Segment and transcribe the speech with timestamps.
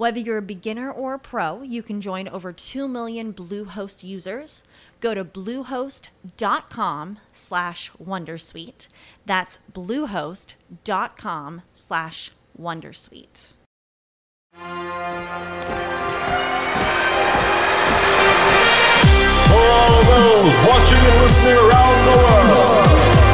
[0.00, 4.62] Whether you're a beginner or a pro, you can join over 2 million Bluehost users.
[4.98, 8.88] Go to bluehost.com slash wondersuite.
[9.26, 13.52] That's bluehost.com slash wondersuite.
[14.54, 14.64] For
[19.52, 22.88] all those watching and listening around the world,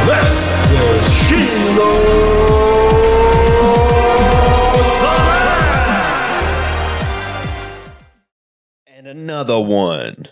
[0.09, 2.66] this is Shiloh
[8.97, 10.29] And another one.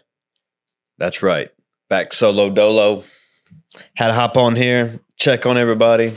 [0.96, 1.50] That's right.
[1.90, 3.02] Back solo dolo.
[3.94, 6.14] Had to hop on here, check on everybody,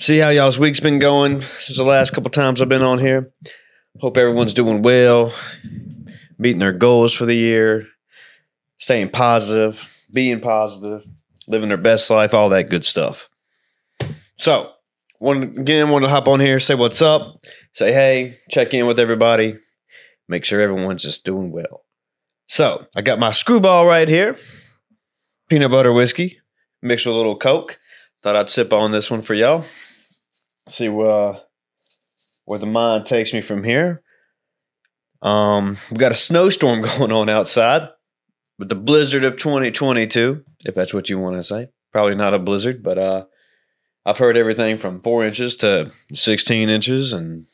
[0.00, 3.32] see how y'all's week's been going since the last couple times I've been on here.
[4.00, 5.32] Hope everyone's doing well,
[6.38, 7.86] meeting their goals for the year,
[8.78, 11.06] staying positive, being positive,
[11.46, 13.30] living their best life, all that good stuff.
[14.34, 14.72] So,
[15.20, 17.36] one again, want to hop on here, say what's up,
[17.70, 19.60] say hey, check in with everybody,
[20.28, 21.84] make sure everyone's just doing well.
[22.46, 24.36] So, I got my screwball right here,
[25.48, 26.40] peanut butter whiskey
[26.84, 27.80] mixed with a little Coke.
[28.22, 29.64] Thought I'd sip on this one for y'all.
[30.68, 31.34] See uh,
[32.44, 34.02] where the mind takes me from here.
[35.20, 37.88] Um, we've got a snowstorm going on outside
[38.58, 41.68] with the blizzard of 2022, if that's what you want to say.
[41.92, 43.24] Probably not a blizzard, but uh,
[44.06, 47.46] I've heard everything from four inches to 16 inches and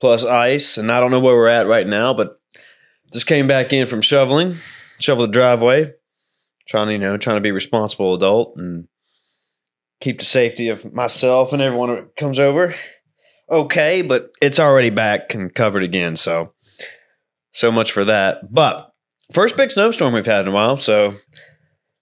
[0.00, 0.78] plus ice.
[0.78, 2.40] And I don't know where we're at right now, but
[3.12, 4.56] just came back in from shoveling,
[4.98, 5.92] shovel the driveway,
[6.68, 8.88] trying to, you know, trying to be responsible adult and
[10.00, 12.74] keep the safety of myself and everyone that comes over
[13.50, 16.16] okay, but it's already back and covered again.
[16.16, 16.54] So,
[17.52, 18.52] so much for that.
[18.52, 18.92] But
[19.32, 20.76] first big snowstorm we've had in a while.
[20.76, 21.12] So,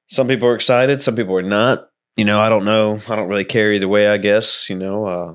[0.08, 1.86] some people are excited, some people are not.
[2.16, 2.98] You know, I don't know.
[3.08, 4.68] I don't really care either way, I guess.
[4.68, 5.34] You know, uh,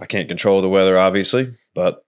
[0.00, 2.04] I can't control the weather, obviously, but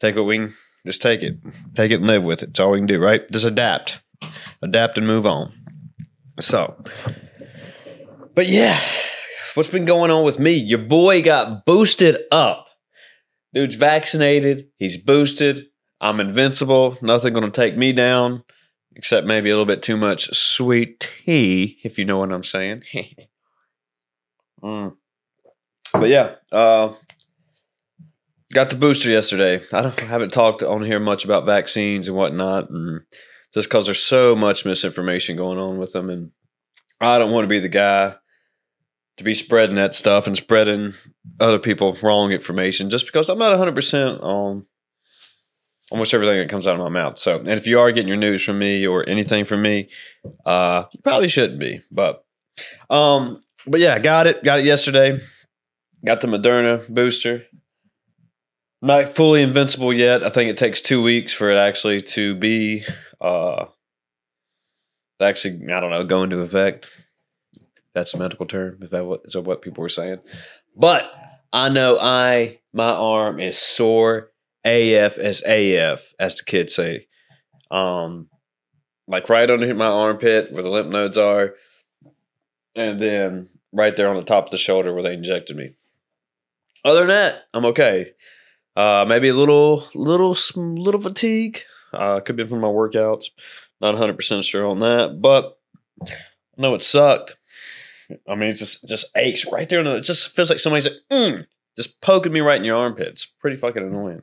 [0.00, 0.54] take what we can,
[0.86, 1.38] just take it.
[1.74, 2.50] Take it and live with it.
[2.50, 3.28] It's all we can do, right?
[3.30, 4.00] Just adapt,
[4.62, 5.52] adapt and move on.
[6.40, 6.82] So,
[8.34, 8.80] but yeah,
[9.54, 10.52] what's been going on with me?
[10.52, 12.68] Your boy got boosted up.
[13.52, 14.68] Dude's vaccinated.
[14.78, 15.66] He's boosted.
[16.00, 16.98] I'm invincible.
[17.00, 18.44] Nothing going to take me down,
[18.94, 22.82] except maybe a little bit too much sweet tea, if you know what I'm saying.
[24.62, 24.94] mm.
[25.92, 26.92] But yeah, uh,
[28.52, 29.62] got the booster yesterday.
[29.72, 33.02] I don't I haven't talked on here much about vaccines and whatnot, and
[33.54, 36.30] just because there's so much misinformation going on with them, and
[37.00, 38.14] I don't want to be the guy
[39.16, 40.92] to be spreading that stuff and spreading
[41.40, 44.66] other people wrong information just because I'm not 100 percent on
[45.90, 47.18] almost everything that comes out of my mouth.
[47.18, 49.88] So, and if you are getting your news from me or anything from me,
[50.44, 51.80] uh, you probably shouldn't be.
[51.90, 52.24] But,
[52.90, 54.42] um, but yeah, got it.
[54.42, 55.18] Got it yesterday.
[56.04, 57.44] Got the Moderna booster.
[58.82, 60.22] Not fully invincible yet.
[60.22, 62.84] I think it takes two weeks for it actually to be,
[63.20, 63.66] uh,
[65.20, 66.88] actually, I don't know, go into effect.
[67.94, 68.78] That's a medical term.
[68.82, 70.18] If that what, is that what people were saying?
[70.76, 71.10] But
[71.52, 74.30] I know I, my arm is sore
[74.64, 77.06] AF as AF, as the kids say.
[77.70, 78.28] Um,
[79.08, 81.54] like right under my armpit where the lymph nodes are,
[82.74, 85.74] and then right there on the top of the shoulder where they injected me.
[86.86, 88.12] Other than that, I'm okay.
[88.76, 91.58] Uh, maybe a little, little, little fatigue.
[91.92, 93.24] Uh, could be from my workouts.
[93.80, 95.58] Not 100 percent sure on that, but
[96.06, 96.06] I
[96.58, 97.36] know it sucked.
[98.28, 99.80] I mean, it just just aches right there.
[99.80, 103.26] and It just feels like somebody's like, mm, just poking me right in your armpits.
[103.40, 104.22] Pretty fucking annoying.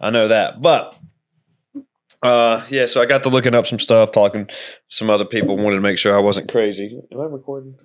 [0.00, 0.96] I know that, but
[2.24, 2.86] uh, yeah.
[2.86, 4.48] So I got to looking up some stuff, talking
[4.88, 5.56] some other people.
[5.56, 7.00] Wanted to make sure I wasn't crazy.
[7.12, 7.76] Am I recording?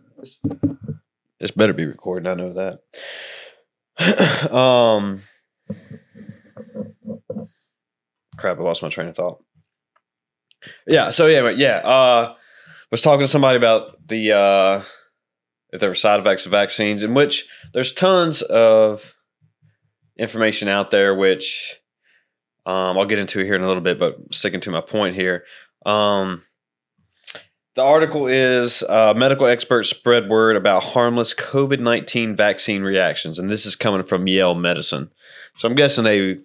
[1.40, 2.28] This better be recording.
[2.28, 2.82] I know that.
[4.52, 5.22] um,
[8.38, 8.58] crap.
[8.58, 9.44] I lost my train of thought.
[10.88, 11.10] Yeah.
[11.10, 11.78] So yeah, yeah.
[11.78, 12.36] Uh,
[12.92, 14.84] was talking to somebody about the uh,
[15.72, 19.14] if there were side effects of vaccines, in which there's tons of
[20.18, 21.80] information out there, which
[22.66, 25.44] um, I'll get into here in a little bit, but sticking to my point here.
[25.86, 26.44] Um,
[27.80, 33.50] the article is uh, medical experts spread word about harmless COVID 19 vaccine reactions, and
[33.50, 35.10] this is coming from Yale Medicine.
[35.56, 36.40] So I'm guessing they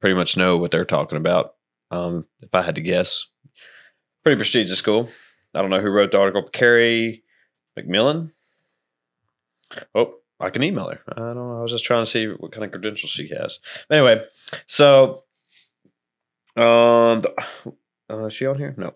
[0.00, 1.54] pretty much know what they're talking about,
[1.90, 3.26] um, if I had to guess.
[4.22, 5.08] Pretty prestigious school.
[5.52, 6.48] I don't know who wrote the article.
[6.48, 7.24] Carrie
[7.76, 8.30] McMillan.
[9.96, 11.00] Oh, I can email her.
[11.10, 11.58] I don't know.
[11.58, 13.58] I was just trying to see what kind of credentials she has.
[13.90, 14.22] Anyway,
[14.66, 15.24] so
[16.54, 17.34] um, the,
[18.08, 18.76] uh, is she on here?
[18.78, 18.94] No.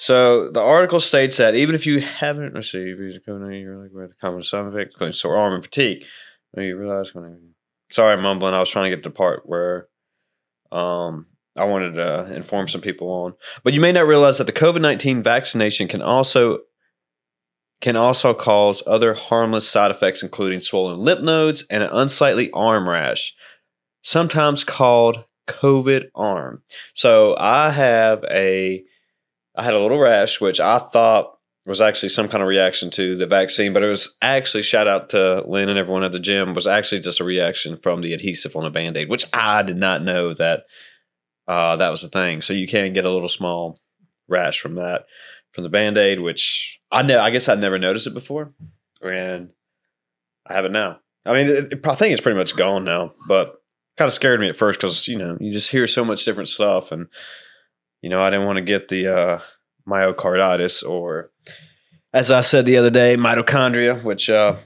[0.00, 4.08] So the article states that even if you haven't received visa code, you're like with
[4.08, 6.04] the common side effect, including sore arm and fatigue.
[6.56, 7.50] You realize when
[7.92, 8.54] sorry, I'm mumbling.
[8.54, 9.88] I was trying to get to the part where
[10.72, 13.34] um I wanted to inform some people on.
[13.62, 16.60] But you may not realize that the COVID nineteen vaccination can also
[17.82, 22.88] can also cause other harmless side effects, including swollen lymph nodes and an unsightly arm
[22.88, 23.34] rash,
[24.00, 26.62] sometimes called COVID arm.
[26.94, 28.82] So I have a
[29.60, 31.36] I had a little rash, which I thought
[31.66, 35.10] was actually some kind of reaction to the vaccine, but it was actually shout out
[35.10, 38.56] to Lynn and everyone at the gym was actually just a reaction from the adhesive
[38.56, 40.64] on a band-aid, which I did not know that
[41.46, 42.40] uh, that was the thing.
[42.40, 43.78] So you can get a little small
[44.28, 45.04] rash from that
[45.52, 48.54] from the band-aid, which I know I guess I'd never noticed it before.
[49.02, 49.50] And
[50.46, 51.00] I have it now.
[51.26, 53.56] I mean, it, it, I think it's pretty much gone now, but
[53.98, 56.48] kind of scared me at first because you know you just hear so much different
[56.48, 57.08] stuff, and
[58.02, 59.40] you know I didn't want to get the uh,
[59.88, 61.30] myocarditis or,
[62.12, 64.56] as I said the other day, mitochondria, which uh,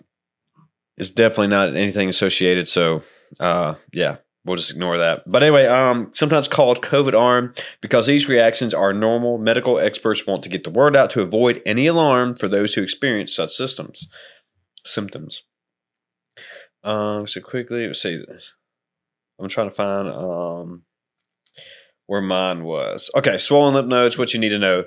[0.97, 2.69] is definitely not anything associated.
[2.69, 3.03] So
[3.41, 5.23] uh, yeah, we'll just ignore that.
[5.27, 9.39] But anyway, um, sometimes called COVID arm because these reactions are normal.
[9.39, 12.83] Medical experts want to get the word out to avoid any alarm for those who
[12.83, 14.09] experience such systems
[14.87, 15.43] symptoms.
[16.83, 18.23] Um, so quickly, let's see.
[19.41, 20.83] I'm trying to find um
[22.07, 23.11] where mine was.
[23.17, 24.19] Okay, swollen lymph nodes.
[24.19, 24.85] What you need to know.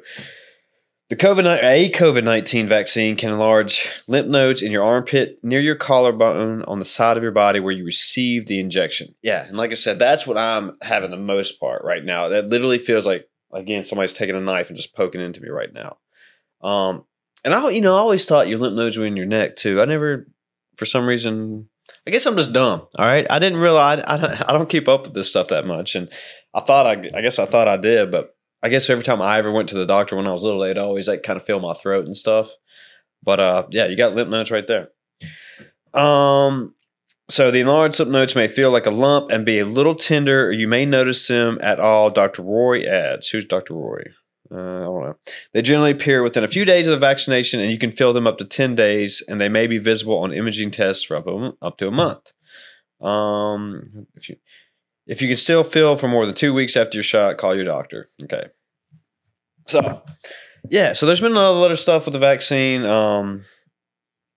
[1.09, 5.75] The COVID a COVID nineteen vaccine can enlarge lymph nodes in your armpit near your
[5.75, 9.15] collarbone on the side of your body where you received the injection.
[9.21, 12.27] Yeah, and like I said, that's what I'm having the most part right now.
[12.27, 15.73] That literally feels like again somebody's taking a knife and just poking into me right
[15.73, 15.97] now.
[16.59, 17.05] Um,
[17.45, 19.79] and I, you know, I always thought your lymph nodes were in your neck too.
[19.81, 20.27] I never,
[20.75, 21.69] for some reason,
[22.05, 22.85] I guess I'm just dumb.
[22.97, 25.65] All right, I didn't realize I don't, I don't keep up with this stuff that
[25.65, 26.11] much, and
[26.53, 29.37] I thought I, I guess I thought I did, but I guess every time I
[29.37, 31.59] ever went to the doctor when I was little, they'd always like kind of feel
[31.59, 32.51] my throat and stuff.
[33.23, 34.89] But uh, yeah, you got lymph nodes right there.
[35.93, 36.73] Um,
[37.29, 40.47] so the enlarged lymph nodes may feel like a lump and be a little tender,
[40.47, 42.09] or you may notice them at all.
[42.09, 42.41] Dr.
[42.41, 43.29] Roy adds.
[43.29, 43.73] Who's Dr.
[43.73, 44.03] Roy?
[44.49, 45.17] Uh, I don't know.
[45.53, 48.27] They generally appear within a few days of the vaccination, and you can feel them
[48.27, 51.53] up to 10 days, and they may be visible on imaging tests for up, a,
[51.61, 52.31] up to a month.
[53.01, 54.37] Um, if you
[55.07, 57.65] if you can still feel for more than two weeks after your shot, call your
[57.65, 58.09] doctor.
[58.21, 58.49] Okay.
[59.65, 60.01] So,
[60.69, 62.85] yeah, so there's been a lot of stuff with the vaccine.
[62.85, 63.41] Um,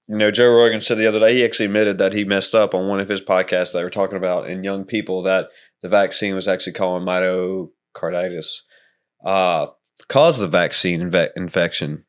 [0.08, 2.74] you know, Joe Rogan said the other day he actually admitted that he messed up
[2.74, 5.48] on one of his podcasts that were talking about in young people that
[5.82, 8.62] the vaccine was actually calling myocarditis.
[9.24, 9.68] Uh,
[10.08, 12.04] cause the vaccine inve- infection,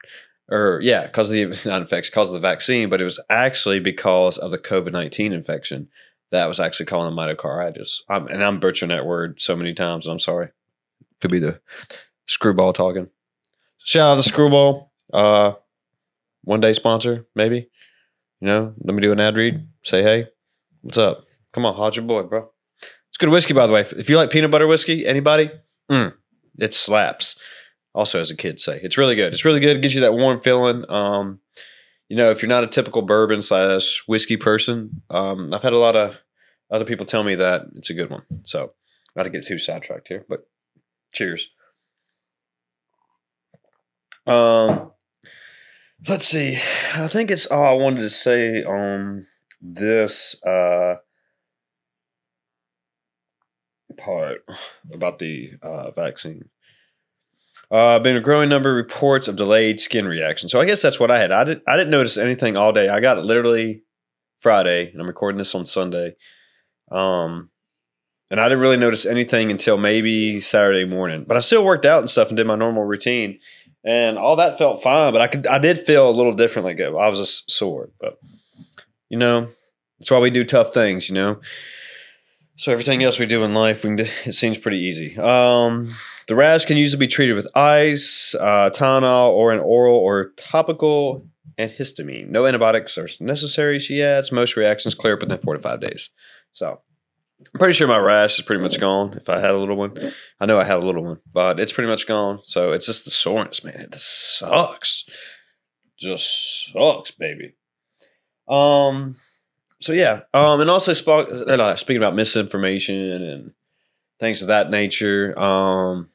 [0.50, 4.38] or yeah, cause the not infection, cause of the vaccine, but it was actually because
[4.38, 5.90] of the COVID nineteen infection
[6.32, 8.02] that was actually calling a myocarditis.
[8.10, 10.08] I'm, and I'm butchering that word so many times.
[10.08, 10.50] I'm sorry.
[11.20, 11.62] Could be the
[12.26, 13.10] screwball talking.
[13.78, 14.92] Shout out to Screwball.
[15.14, 15.54] Uh,
[16.44, 17.70] one day sponsor, maybe.
[18.40, 19.68] You know, let me do an ad read.
[19.84, 20.28] Say hey,
[20.82, 21.26] what's up?
[21.54, 22.50] Come on, how's your boy, bro?
[23.10, 23.82] It's good whiskey, by the way.
[23.82, 25.52] If you like peanut butter whiskey, anybody,
[25.90, 26.14] mm,
[26.58, 27.40] it slaps
[27.94, 28.80] also as a kid say.
[28.82, 29.34] It's really good.
[29.34, 29.78] It's really good.
[29.78, 30.90] It gives you that warm feeling.
[30.90, 31.40] Um,
[32.12, 35.78] you know, if you're not a typical bourbon slash whiskey person, um, I've had a
[35.78, 36.18] lot of
[36.70, 38.24] other people tell me that it's a good one.
[38.44, 38.74] So
[39.16, 40.46] Not to get too sidetracked here, but
[41.14, 41.48] cheers.
[44.28, 44.92] Um,
[46.06, 46.60] let's see.
[46.96, 49.28] I think it's all I wanted to say on
[49.62, 50.96] this uh
[53.98, 54.44] part
[54.92, 56.50] about the uh, vaccine.
[57.72, 60.50] Uh, been a growing number of reports of delayed skin reaction.
[60.50, 61.32] So I guess that's what I had.
[61.32, 61.64] I didn't.
[61.66, 62.90] I didn't notice anything all day.
[62.90, 63.84] I got it literally
[64.40, 66.16] Friday, and I'm recording this on Sunday.
[66.92, 67.50] Um,
[68.30, 71.24] and I didn't really notice anything until maybe Saturday morning.
[71.26, 73.40] But I still worked out and stuff and did my normal routine,
[73.86, 75.14] and all that felt fine.
[75.14, 76.66] But I could, I did feel a little different.
[76.66, 77.90] Like I was just sore.
[78.02, 78.18] But
[79.08, 79.48] you know,
[79.98, 81.08] that's why we do tough things.
[81.08, 81.42] You know.
[82.58, 85.18] So everything else we do in life, we do, it seems pretty easy.
[85.18, 85.90] Um,
[86.28, 91.28] the rash can usually be treated with ice, uh, Tylenol, or an oral or topical
[91.58, 92.30] antihistamine.
[92.30, 94.32] No antibiotics are necessary, she adds.
[94.32, 96.10] Most reactions clear up within four to five days.
[96.52, 96.82] So
[97.54, 99.96] I'm pretty sure my rash is pretty much gone if I had a little one.
[100.40, 102.40] I know I had a little one, but it's pretty much gone.
[102.44, 103.76] So it's just the soreness, man.
[103.76, 105.06] It sucks.
[105.98, 107.56] Just sucks, baby.
[108.48, 109.16] Um,
[109.80, 113.54] so yeah, um, and also sp- uh, speaking about misinformation and
[114.22, 115.38] things of that nature.
[115.38, 116.10] Um,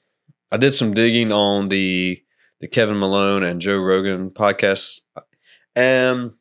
[0.50, 2.22] I did some digging on the
[2.60, 5.00] the Kevin Malone and Joe Rogan podcast,
[5.74, 6.32] and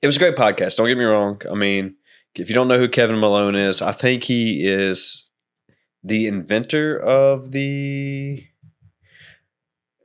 [0.00, 0.76] it was a great podcast.
[0.76, 1.42] Don't get me wrong.
[1.50, 1.96] I mean,
[2.34, 5.28] if you don't know who Kevin Malone is, I think he is
[6.02, 8.44] the inventor of the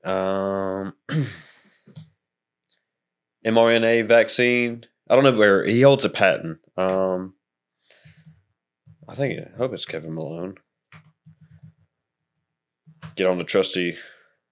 [0.04, 0.94] um,
[3.46, 4.86] mRNA vaccine.
[5.10, 6.58] I don't know where he holds a patent.
[6.76, 7.36] Um,
[9.08, 10.56] I think I hope it's Kevin Malone.
[13.16, 13.98] Get on the trusty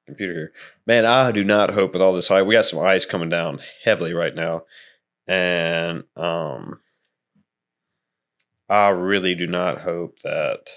[0.05, 0.53] computer here,
[0.85, 1.05] man.
[1.05, 2.41] I do not hope with all this high.
[2.41, 4.65] We got some ice coming down heavily right now,
[5.27, 6.81] and um,
[8.69, 10.67] I really do not hope that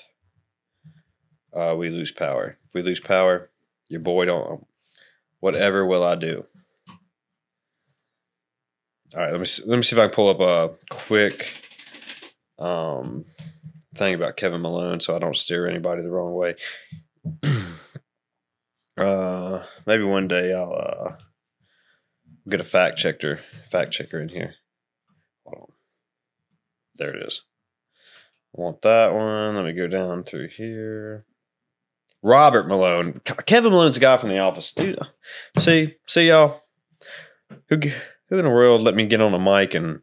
[1.52, 2.58] uh, we lose power.
[2.66, 3.50] If we lose power,
[3.88, 4.66] your boy don't.
[5.40, 6.46] Whatever will I do?
[9.14, 11.54] All right, let me see, let me see if I can pull up a quick
[12.58, 13.24] um,
[13.94, 16.56] thing about Kevin Malone, so I don't steer anybody the wrong way.
[18.98, 21.16] uh, maybe one day I'll uh,
[22.48, 24.54] get a fact checker fact checker in here.
[25.44, 25.74] Hold on,
[26.96, 27.42] there it is.
[28.56, 29.56] I want that one.
[29.56, 31.24] Let me go down through here.
[32.22, 34.98] Robert Malone, Kevin Malone's a guy from the office, dude.
[35.58, 36.62] See, see y'all.
[37.68, 37.78] Who?
[38.30, 40.00] Who in the world let me get on a mic and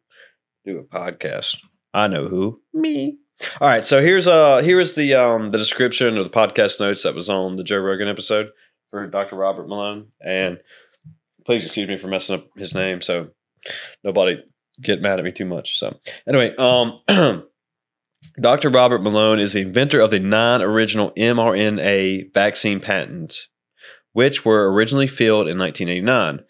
[0.66, 1.58] do a podcast?
[1.94, 2.62] I know who.
[2.74, 3.18] Me.
[3.60, 7.04] All right, so here's uh here is the um the description of the podcast notes
[7.04, 8.50] that was on the Joe Rogan episode
[8.90, 9.36] for Dr.
[9.36, 10.08] Robert Malone.
[10.24, 10.60] And
[11.46, 13.30] please excuse me for messing up his name, so
[14.04, 14.44] nobody
[14.82, 15.78] get mad at me too much.
[15.78, 17.02] So anyway, um
[18.40, 18.70] Dr.
[18.70, 23.48] Robert Malone is the inventor of the nine original mRNA vaccine patents,
[24.14, 26.46] which were originally filed in 1989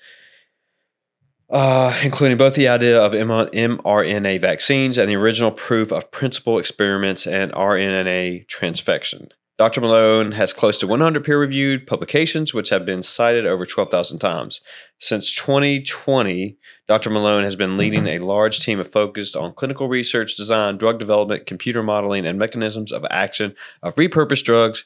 [1.51, 7.27] uh, including both the idea of mRNA vaccines and the original proof of principle experiments
[7.27, 9.29] and RNA transfection.
[9.57, 9.81] Dr.
[9.81, 14.61] Malone has close to 100 peer reviewed publications, which have been cited over 12,000 times.
[14.97, 17.11] Since 2020, Dr.
[17.11, 21.83] Malone has been leading a large team focused on clinical research, design, drug development, computer
[21.83, 23.53] modeling, and mechanisms of action
[23.83, 24.85] of repurposed drugs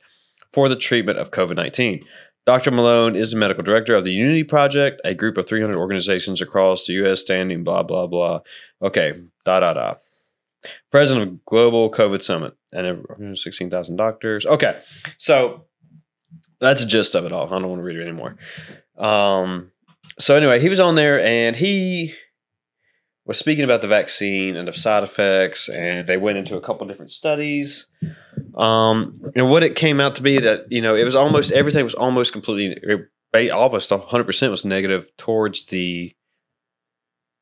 [0.52, 2.04] for the treatment of COVID 19.
[2.46, 2.72] Dr.
[2.72, 6.86] Malone is the medical director of the Unity Project, a group of 300 organizations across
[6.86, 7.22] the U.S.
[7.22, 8.42] standing blah, blah, blah.
[8.82, 9.14] Okay,
[9.46, 9.96] da, da, da.
[10.92, 14.46] President of Global COVID Summit and 16,000 doctors.
[14.46, 14.80] Okay,
[15.18, 15.66] so
[16.60, 17.48] that's the gist of it all.
[17.48, 18.36] I don't want to read it anymore.
[18.98, 19.72] Um,
[20.20, 22.14] so, anyway, he was on there and he
[23.26, 26.88] was speaking about the vaccine and the side effects, and they went into a couple
[26.88, 27.88] different studies.
[28.56, 31.84] Um, and what it came out to be that you know it was almost everything
[31.84, 32.78] was almost completely
[33.52, 36.16] almost 100% was negative towards the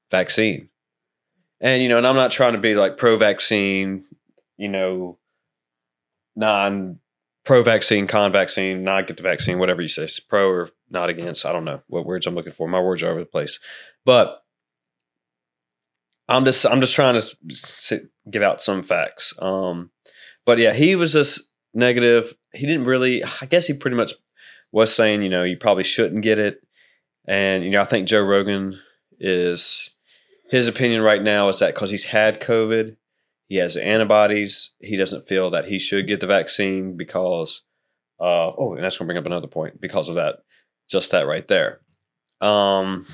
[0.09, 0.69] vaccine.
[1.61, 4.03] And you know, and I'm not trying to be like pro vaccine,
[4.57, 5.17] you know,
[6.35, 6.99] non
[7.45, 11.45] pro vaccine, con vaccine, not get the vaccine, whatever you say, pro or not against.
[11.45, 12.67] I don't know what words I'm looking for.
[12.67, 13.59] My words are over the place.
[14.03, 14.43] But
[16.27, 19.33] I'm just I'm just trying to give out some facts.
[19.39, 19.91] Um,
[20.45, 22.33] but yeah, he was just negative.
[22.53, 23.23] He didn't really.
[23.23, 24.13] I guess he pretty much
[24.71, 26.65] was saying, you know, you probably shouldn't get it.
[27.25, 28.79] And you know, I think Joe Rogan
[29.19, 29.89] is
[30.49, 32.95] his opinion right now is that because he's had COVID,
[33.47, 34.73] he has antibodies.
[34.79, 37.61] He doesn't feel that he should get the vaccine because.
[38.19, 40.37] Uh, oh, and that's going to bring up another point because of that.
[40.87, 41.81] Just that right there.
[42.39, 43.05] Um,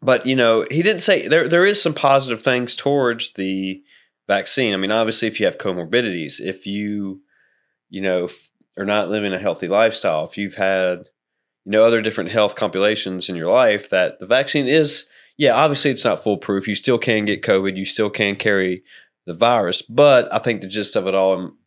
[0.00, 1.48] but you know, he didn't say there.
[1.48, 3.82] There is some positive things towards the
[4.26, 4.74] vaccine.
[4.74, 7.22] I mean, obviously, if you have comorbidities, if you,
[7.90, 8.28] you know,
[8.76, 11.08] are not living a healthy lifestyle, if you've had,
[11.64, 15.90] you know, other different health compilations in your life, that the vaccine is, yeah, obviously,
[15.90, 16.68] it's not foolproof.
[16.68, 17.76] You still can get COVID.
[17.76, 18.84] You still can carry
[19.26, 19.82] the virus.
[19.82, 21.58] But I think the gist of it all, um,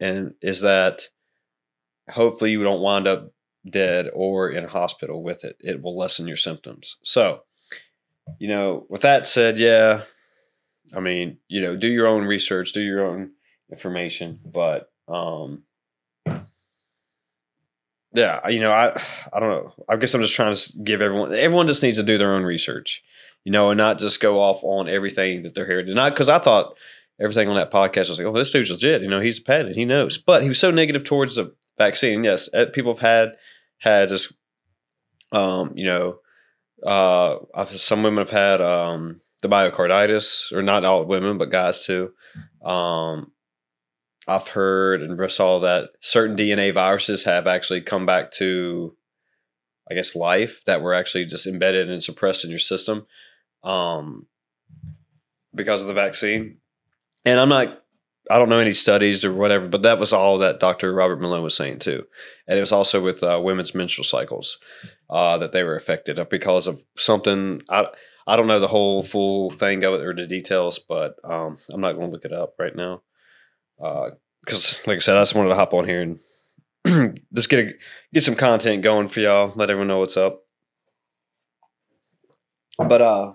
[0.00, 1.08] and is that
[2.08, 3.32] hopefully you don't wind up
[3.68, 5.56] dead or in a hospital with it.
[5.60, 6.96] It will lessen your symptoms.
[7.02, 7.42] So,
[8.38, 10.02] you know, with that said, yeah,
[10.94, 13.32] I mean, you know, do your own research, do your own
[13.70, 15.64] information, but um
[18.14, 19.00] yeah, you know, I
[19.32, 19.74] I don't know.
[19.88, 22.42] I guess I'm just trying to give everyone everyone just needs to do their own
[22.42, 23.02] research,
[23.44, 25.92] you know, and not just go off on everything that they're hearing.
[25.94, 26.76] Not because I thought
[27.20, 29.02] everything on that podcast was like, oh, this dude's legit.
[29.02, 30.18] You know, he's a patent, he knows.
[30.18, 32.24] But he was so negative towards the vaccine.
[32.24, 33.36] Yes, eh, people have had
[33.78, 34.32] had just,
[35.32, 36.18] um, you know,
[36.84, 42.12] uh, some women have had um the myocarditis, or not all women, but guys too.
[42.64, 43.32] Um,
[44.26, 48.94] I've heard and saw that certain DNA viruses have actually come back to,
[49.90, 53.06] I guess, life that were actually just embedded and suppressed in your system
[53.64, 54.26] um,
[55.54, 56.58] because of the vaccine.
[57.24, 57.82] And I'm not,
[58.30, 60.92] I don't know any studies or whatever, but that was all that Dr.
[60.92, 62.04] Robert Malone was saying too.
[62.46, 64.58] And it was also with uh, women's menstrual cycles
[65.08, 67.62] uh, that they were affected because of something.
[67.70, 67.86] I,
[68.28, 71.80] I don't know the whole full thing of it or the details, but um, I'm
[71.80, 73.00] not going to look it up right now
[74.44, 77.72] because, like I said, I just wanted to hop on here and just get a,
[78.12, 79.54] get some content going for y'all.
[79.56, 80.42] Let everyone know what's up.
[82.76, 83.32] But uh,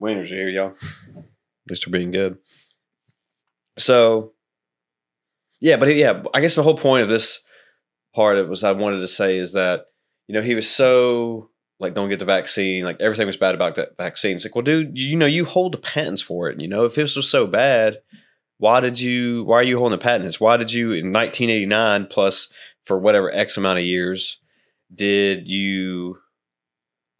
[0.00, 0.74] winners here, y'all.
[1.16, 2.38] At least we're being good.
[3.78, 4.32] So,
[5.60, 7.44] yeah, but yeah, I guess the whole point of this
[8.12, 9.86] part of it was I wanted to say is that
[10.26, 12.84] you know he was so like don't get the vaccine.
[12.84, 14.36] Like everything was bad about that vaccine.
[14.36, 16.60] It's like, well, dude, you know, you hold the patents for it.
[16.60, 17.98] You know, if this was so bad,
[18.58, 19.44] why did you?
[19.44, 20.40] Why are you holding the patents?
[20.40, 22.52] Why did you in 1989 plus
[22.84, 24.38] for whatever X amount of years
[24.94, 26.18] did you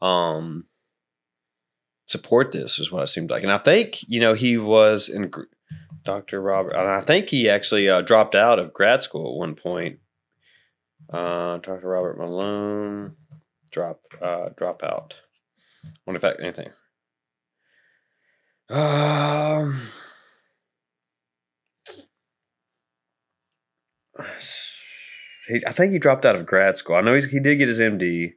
[0.01, 0.65] um
[2.07, 2.79] support this?
[2.79, 5.31] Is what it seemed like, and I think you know he was in
[6.05, 6.41] Dr.
[6.41, 9.99] Robert, and I think he actually uh, dropped out of grad school at one point.
[11.13, 11.89] Uh, Dr.
[11.89, 13.15] Robert Malone
[13.77, 15.15] drop uh, drop out.
[16.07, 16.71] Wonder if that anything.
[18.71, 19.81] Um,
[25.47, 26.97] he, I think he dropped out of grad school.
[26.97, 28.33] I know he did get his MD.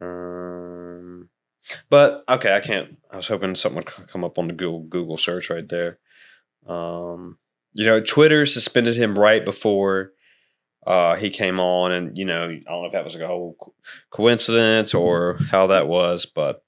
[0.00, 1.30] Um,
[1.88, 2.98] but okay, I can't.
[3.12, 6.00] I was hoping something would come up on the Google Google search right there.
[6.66, 7.38] Um,
[7.74, 10.12] you know, Twitter suspended him right before
[10.86, 13.28] uh, he came on, and you know, I don't know if that was like a
[13.28, 13.56] whole
[14.10, 16.62] coincidence or how that was, but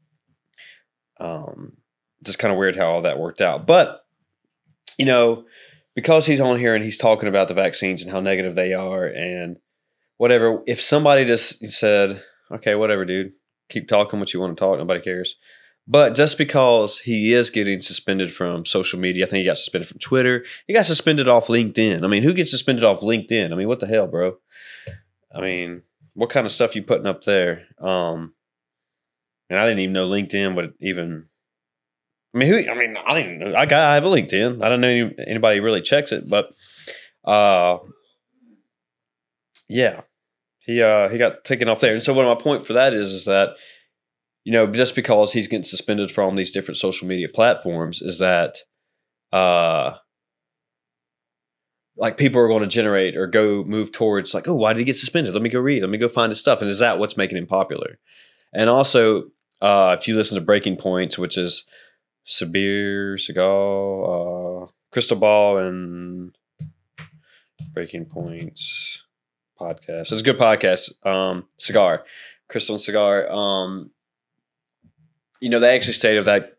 [1.21, 1.77] um,
[2.25, 3.67] just kind of weird how all that worked out.
[3.67, 4.05] But
[4.99, 5.45] you know,
[5.95, 9.05] because he's on here and he's talking about the vaccines and how negative they are,
[9.05, 9.59] and
[10.17, 10.63] whatever.
[10.67, 13.33] If somebody just said, "Okay, whatever, dude,
[13.69, 15.37] keep talking what you want to talk," nobody cares.
[15.89, 19.89] But just because he is getting suspended from social media, I think he got suspended
[19.89, 20.45] from Twitter.
[20.67, 22.05] He got suspended off LinkedIn.
[22.05, 23.53] I mean, who gets suspended off LinkedIn?
[23.53, 24.39] I mean, what the hell, bro?
[25.33, 25.83] I mean,
[26.15, 27.67] what kind of stuff you putting up there?
[27.79, 28.35] Um,
[29.49, 31.27] and I didn't even know LinkedIn would even.
[32.35, 32.71] I mean, who?
[32.71, 33.39] I mean, I didn't.
[33.39, 33.91] Know, I got.
[33.91, 34.65] I have a LinkedIn.
[34.65, 36.53] I don't know any, anybody really checks it, but,
[37.25, 37.79] uh,
[39.69, 40.01] yeah,
[40.59, 41.95] he uh he got taken off there.
[41.95, 43.51] And so, what my point for that is, is that
[44.47, 48.59] you know, just because he's getting suspended from these different social media platforms is that
[49.33, 49.95] uh
[51.97, 54.85] like people are going to generate or go move towards like, oh, why did he
[54.85, 55.33] get suspended?
[55.33, 55.81] Let me go read.
[55.81, 56.61] Let me go find his stuff.
[56.61, 57.99] And is that what's making him popular?
[58.53, 59.31] And also,
[59.61, 61.65] uh, if you listen to Breaking Points, which is
[62.25, 66.37] Sabir, Segal, uh, Crystal Ball, and
[67.73, 69.03] Breaking Points
[69.61, 70.13] podcast.
[70.13, 71.05] It's a good podcast.
[71.05, 72.03] Um, Saagar,
[72.49, 73.29] Crystal and Saagar.
[73.29, 73.91] Um,
[75.41, 76.57] you know, they actually stated that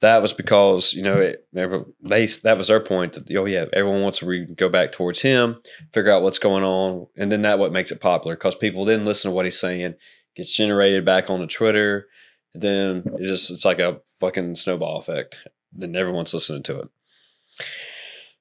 [0.00, 4.02] that was because you know it, they that was their point that oh yeah everyone
[4.02, 5.60] wants to re- go back towards him
[5.92, 9.04] figure out what's going on and then that what makes it popular because people then
[9.04, 9.94] listen to what he's saying.
[10.36, 12.06] Gets generated back onto twitter
[12.54, 16.88] then it just it's like a fucking snowball effect then everyone's listening to it.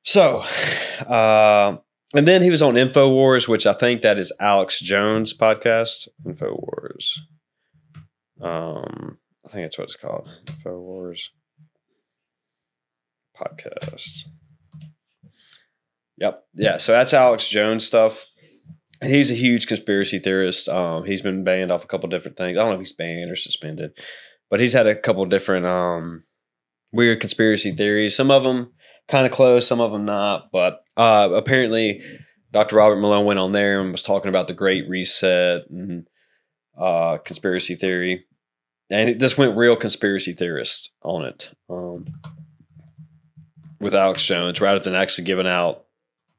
[0.04, 0.44] So
[1.08, 1.78] uh
[2.14, 6.08] and then he was on infowars which i think that is alex jones podcast.
[6.24, 7.18] Infowars.
[8.40, 10.28] Um I think that's what it's called.
[10.50, 11.32] Info Wars
[13.40, 14.26] podcast.
[16.18, 16.44] Yep.
[16.54, 16.78] Yeah.
[16.78, 18.26] So that's Alex Jones stuff.
[19.02, 20.68] He's a huge conspiracy theorist.
[20.68, 22.58] Um, he's been banned off a couple different things.
[22.58, 23.92] I don't know if he's banned or suspended,
[24.50, 26.24] but he's had a couple different um,
[26.92, 28.18] weird conspiracy theories.
[28.18, 28.74] Some of them
[29.08, 30.50] kind of close, some of them not.
[30.52, 32.02] But uh, apparently,
[32.52, 32.76] Dr.
[32.76, 36.06] Robert Malone went on there and was talking about the Great Reset and
[36.78, 38.26] uh, conspiracy theory,
[38.90, 42.06] and it just went real conspiracy theorist on it um,
[43.80, 45.86] with Alex Jones rather than actually giving out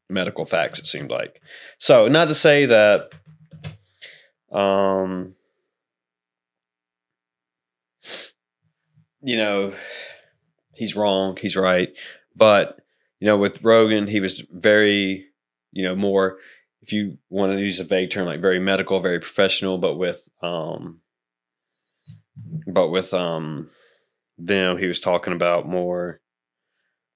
[0.08, 0.78] medical facts.
[0.78, 1.40] It seemed like
[1.78, 2.08] so.
[2.08, 3.12] Not to say that.
[4.50, 5.34] Um,
[9.20, 9.74] you know,
[10.72, 11.90] he's wrong, he's right.
[12.34, 12.80] But,
[13.20, 15.26] you know, with Rogan, he was very,
[15.72, 16.38] you know, more,
[16.82, 20.26] if you want to use a vague term, like very medical, very professional, but with,
[20.40, 21.00] um,
[22.66, 23.70] but with, um,
[24.38, 26.20] them, he was talking about more,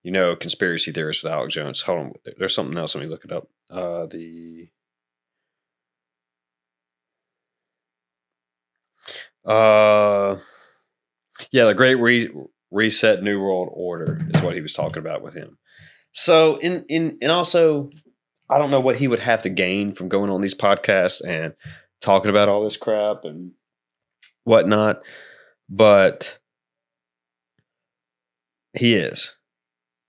[0.03, 1.83] you know, conspiracy theorists with Alex Jones.
[1.83, 2.95] Hold on, there's something else.
[2.95, 3.49] Let me look it up.
[3.71, 4.69] Uh, the,
[9.45, 10.39] uh,
[11.51, 12.31] yeah, the Great Re-
[12.71, 15.59] Reset, New World Order is what he was talking about with him.
[16.13, 17.91] So, in in and also,
[18.51, 21.55] I don't know what he would have to gain from going on these podcasts and
[22.01, 23.53] talking about all this crap and
[24.45, 25.03] whatnot,
[25.69, 26.39] but
[28.75, 29.35] he is.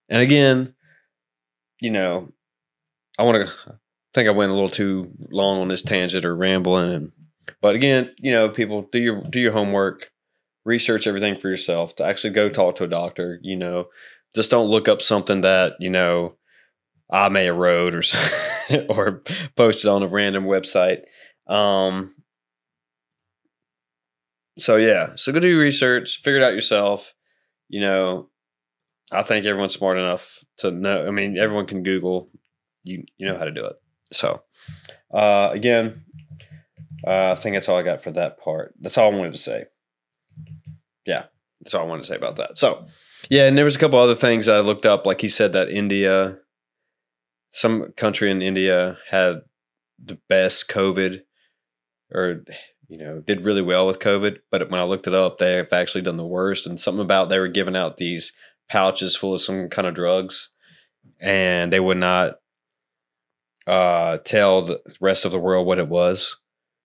[0.10, 0.76] And again,
[1.82, 2.32] you know,
[3.18, 3.80] I want to
[4.14, 7.12] think I went a little too long on this tangent or rambling and
[7.62, 10.12] but again, you know, people do your do your homework
[10.66, 13.88] research everything for yourself to actually go talk to a doctor you know
[14.36, 16.36] just don't look up something that you know
[17.12, 18.04] i may have wrote or
[18.90, 19.22] or
[19.56, 21.02] posted on a random website
[21.48, 22.16] um
[24.58, 25.14] so yeah.
[25.16, 27.14] So go do your research figure it out yourself.
[27.70, 28.30] You know
[29.12, 32.30] i think everyone's smart enough to know i mean everyone can google.
[32.84, 33.76] You you know how to do it.
[34.12, 34.42] So
[35.14, 36.06] uh again
[37.06, 38.74] uh, i think that's all i got for that part.
[38.80, 39.66] That's all i wanted to say.
[41.06, 41.26] Yeah,
[41.62, 42.58] that's all I wanted to say about that.
[42.58, 42.86] So,
[43.30, 45.06] yeah, and there was a couple other things I looked up.
[45.06, 46.38] Like he said that India,
[47.50, 49.42] some country in India had
[50.04, 51.22] the best COVID,
[52.14, 52.44] or
[52.94, 54.38] you know, did really well with COVID.
[54.52, 56.68] But when I looked it up, they've actually done the worst.
[56.68, 58.34] And something about they were giving out these
[58.70, 60.50] pouches full of some kind of drugs,
[61.20, 62.36] and they would not
[63.66, 66.38] uh, tell the rest of the world what it was.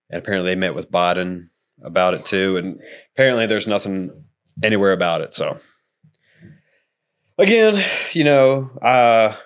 [0.08, 1.50] And apparently, they met with Biden
[1.82, 2.80] about it too, and
[3.14, 4.24] apparently there's nothing
[4.62, 5.34] anywhere about it.
[5.34, 5.58] So
[7.36, 9.36] again, you know, uh,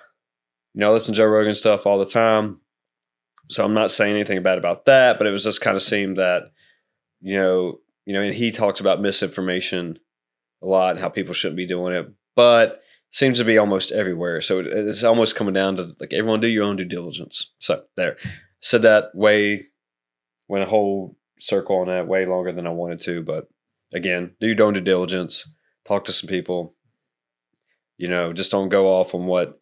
[0.73, 2.61] you know, I listen to Joe Rogan stuff all the time,
[3.49, 5.17] so I'm not saying anything bad about that.
[5.17, 6.52] But it was just kind of seemed that,
[7.23, 9.97] you know, you know, and he talks about misinformation
[10.61, 12.81] a lot how people shouldn't be doing it, but
[13.11, 14.41] seems to be almost everywhere.
[14.41, 17.51] So it's almost coming down to like everyone do your own due diligence.
[17.59, 18.17] So there,
[18.61, 19.67] said that way
[20.47, 23.21] went a whole circle on that way longer than I wanted to.
[23.23, 23.47] But
[23.93, 25.47] again, do your own due diligence,
[25.85, 26.75] talk to some people.
[27.97, 29.59] You know, just don't go off on what,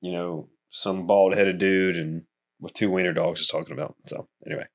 [0.00, 2.24] you know, some bald headed dude and
[2.60, 3.94] with two wiener dogs is talking about.
[4.06, 4.66] So anyway.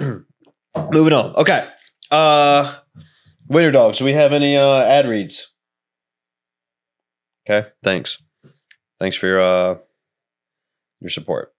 [0.00, 1.34] Moving on.
[1.36, 1.68] Okay.
[2.10, 2.76] Uh
[3.48, 3.98] Winter dogs.
[3.98, 5.52] Do we have any uh ad reads?
[7.48, 8.22] Okay, thanks.
[8.98, 9.76] Thanks for your uh
[11.00, 11.54] your support.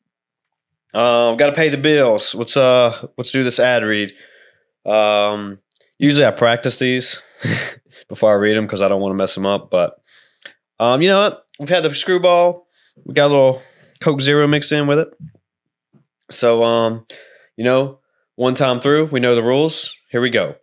[0.96, 2.34] Um, got to pay the bills.
[2.34, 4.14] Let's uh, let's do this ad read.
[4.86, 5.60] Um,
[6.00, 7.22] usually I practice these
[8.10, 9.70] before I read them because I don't want to mess them up.
[9.70, 9.96] But
[10.80, 11.46] um, you know what?
[11.60, 12.68] We've had the screwball.
[13.04, 13.62] We got a little
[14.00, 15.10] Coke Zero mixed in with it.
[16.32, 17.06] So um,
[17.58, 18.00] you know,
[18.36, 19.96] one time through, we know the rules.
[20.10, 20.56] Here we go.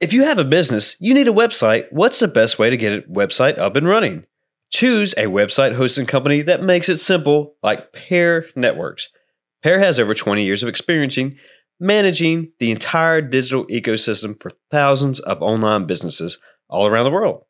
[0.00, 1.86] If you have a business, you need a website.
[1.90, 4.26] What's the best way to get a website up and running?
[4.70, 9.08] Choose a website hosting company that makes it simple, like Pair Networks.
[9.62, 11.18] Pair has over 20 years of experience
[11.80, 16.38] managing the entire digital ecosystem for thousands of online businesses
[16.68, 17.44] all around the world.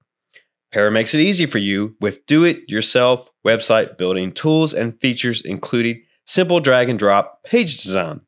[0.71, 5.41] Pair makes it easy for you with do it yourself website building tools and features,
[5.41, 8.21] including simple drag and drop page design.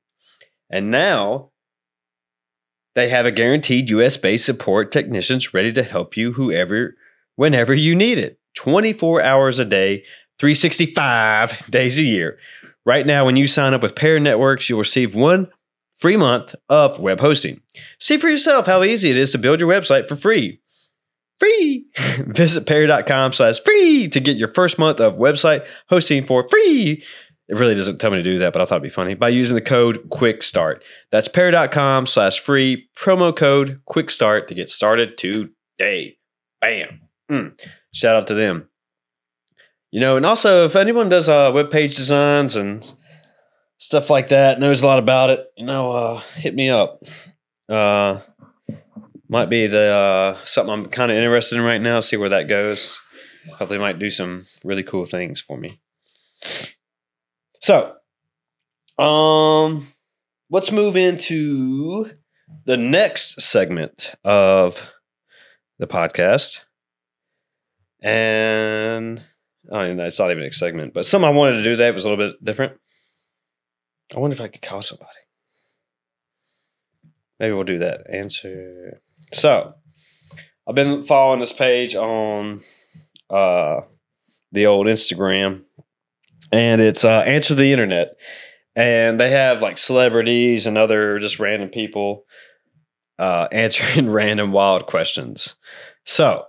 [0.70, 1.50] And now
[2.94, 6.96] they have a guaranteed US based support technicians ready to help you whoever,
[7.36, 8.38] whenever you need it.
[8.56, 10.02] 24 hours a day,
[10.38, 12.38] 365 days a year.
[12.84, 15.48] Right now, when you sign up with Pair Networks, you'll receive one
[15.98, 17.60] free month of web hosting.
[17.98, 20.60] See for yourself how easy it is to build your website for free.
[21.38, 21.84] Free!
[22.18, 27.04] Visit pair.com slash free to get your first month of website hosting for free.
[27.48, 29.28] It really doesn't tell me to do that, but I thought it'd be funny by
[29.28, 30.82] using the code Quick Start.
[31.12, 36.18] That's pair.com slash free promo code Quick Start to get started today.
[36.60, 37.02] Bam.
[37.30, 37.60] Mm.
[37.92, 38.68] Shout out to them.
[39.92, 42.84] You know, and also if anyone does uh, web page designs and
[43.78, 47.02] stuff like that, knows a lot about it, you know, uh, hit me up.
[47.68, 48.20] Uh,
[49.28, 52.00] might be the uh, something I'm kind of interested in right now.
[52.00, 53.00] See where that goes.
[53.54, 55.80] Hopefully, might do some really cool things for me.
[57.60, 57.94] So,
[59.02, 59.88] um,
[60.50, 62.10] let's move into
[62.64, 64.88] the next segment of
[65.78, 66.60] the podcast,
[68.00, 69.22] and
[69.72, 72.04] I mean, it's not even a segment, but something I wanted to do that was
[72.04, 72.78] a little bit different.
[74.14, 75.10] I wonder if I could call somebody.
[77.40, 78.08] Maybe we'll do that.
[78.10, 79.00] Answer.
[79.32, 79.74] So,
[80.66, 82.60] I've been following this page on
[83.28, 83.80] uh,
[84.52, 85.64] the old Instagram,
[86.52, 88.16] and it's uh, Answer the Internet,
[88.74, 92.24] and they have like celebrities and other just random people
[93.18, 95.56] uh, answering random wild questions.
[96.04, 96.44] So,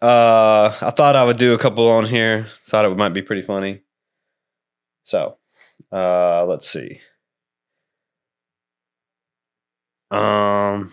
[0.00, 2.46] uh, I thought I would do a couple on here.
[2.66, 3.82] Thought it might be pretty funny.
[5.04, 5.36] So,
[5.92, 7.00] uh, let's see.
[10.10, 10.90] Um.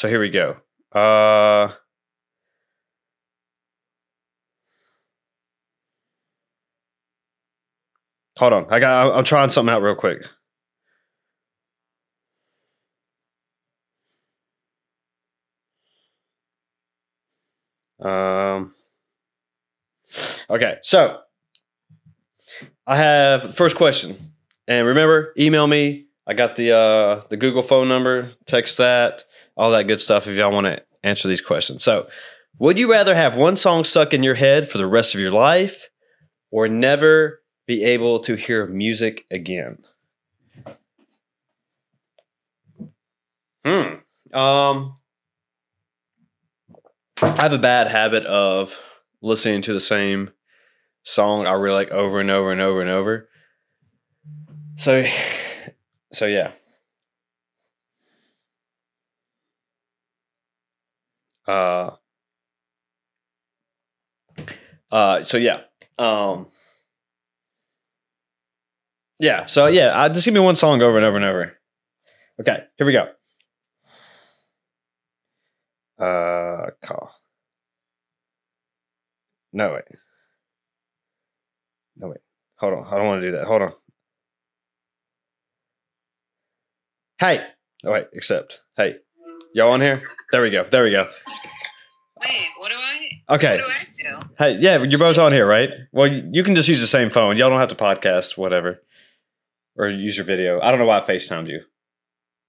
[0.00, 0.56] So here we go.
[0.92, 1.74] Uh.
[8.38, 8.66] Hold on.
[8.70, 9.14] I got.
[9.14, 10.22] I'm trying something out real quick.
[18.02, 18.74] Um.
[20.48, 21.20] Okay, so
[22.86, 24.16] I have first question,
[24.66, 26.06] and remember, email me.
[26.26, 28.32] I got the uh, the Google phone number.
[28.46, 29.24] Text that,
[29.56, 30.26] all that good stuff.
[30.26, 32.08] If y'all want to answer these questions, so
[32.58, 35.32] would you rather have one song stuck in your head for the rest of your
[35.32, 35.88] life,
[36.50, 39.78] or never be able to hear music again?
[43.64, 43.94] Hmm.
[44.32, 44.94] Um.
[47.22, 48.82] I have a bad habit of
[49.20, 50.30] listening to the same
[51.02, 53.28] song I really like over and over and over and over.
[54.76, 55.04] So,
[56.12, 56.52] so yeah.
[61.46, 61.90] Uh,
[64.90, 65.62] uh, so yeah.
[65.98, 66.48] Um,
[69.18, 69.46] yeah.
[69.46, 71.58] So yeah, uh, just give me one song over and over and over.
[72.40, 73.08] Okay, here we go.
[75.98, 77.10] Uh, call.
[79.52, 79.84] No wait.
[81.96, 82.20] No wait.
[82.56, 82.86] Hold on.
[82.86, 83.46] I don't want to do that.
[83.46, 83.72] Hold on.
[87.20, 87.46] Hey.
[87.84, 88.06] Oh wait.
[88.16, 88.62] Accept.
[88.78, 88.96] Hey.
[89.52, 90.02] Y'all on here?
[90.32, 90.64] There we go.
[90.64, 91.06] There we go.
[92.22, 93.34] Wait, what do I?
[93.34, 93.58] Okay.
[93.58, 94.26] What do I do?
[94.38, 94.56] Hey.
[94.58, 94.82] Yeah.
[94.84, 95.68] You're both on here, right?
[95.92, 97.36] Well, you, you can just use the same phone.
[97.36, 98.80] Y'all don't have to podcast, whatever,
[99.76, 100.62] or use your video.
[100.62, 101.60] I don't know why I Facetimed you.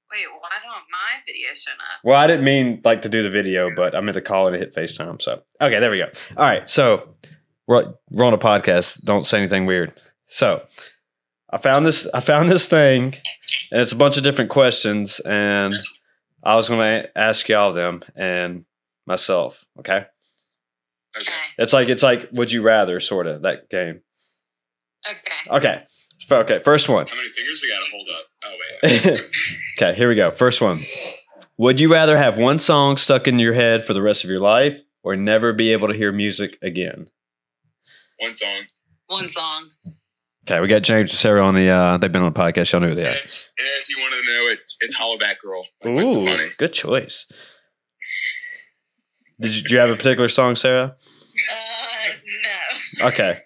[0.10, 2.00] Wait, why don't my video show up?
[2.06, 4.56] Well, I didn't mean like to do the video, but I meant to call and
[4.56, 5.22] hit FaceTime.
[5.22, 6.08] So okay, there we go.
[6.38, 7.10] All right, so
[7.68, 9.04] we're we're on a podcast.
[9.04, 9.94] Don't say anything weird.
[10.28, 10.64] So
[11.52, 13.14] I found this I found this thing,
[13.72, 15.74] and it's a bunch of different questions, and
[16.44, 18.66] I was going to ask y'all them and
[19.06, 19.66] myself.
[19.80, 20.06] Okay,
[21.20, 21.32] Okay.
[21.58, 24.02] it's like it's like would you rather sort of that game.
[25.10, 25.50] Okay.
[25.50, 25.84] Okay,
[26.32, 26.60] okay.
[26.60, 27.08] First one.
[27.08, 28.26] How many fingers we gotta hold up?
[28.44, 28.56] Oh
[29.18, 29.26] wait.
[29.78, 30.32] okay, here we go.
[30.32, 30.86] First one.
[31.58, 34.40] Would you rather have one song stuck in your head for the rest of your
[34.40, 37.08] life or never be able to hear music again?
[38.20, 38.62] One song.
[39.08, 39.70] One song.
[40.50, 42.82] Okay, we got James and Sarah on the uh they've been on the podcast, y'all
[42.82, 43.20] know who they And are.
[43.20, 45.66] if, and if you wanted to know, it's it's Hollaback Girl.
[45.84, 47.28] Like Ooh, good choice.
[49.40, 50.96] Did you, do you have a particular song, Sarah?
[51.52, 52.10] Uh,
[53.00, 53.08] no.
[53.08, 53.40] Okay.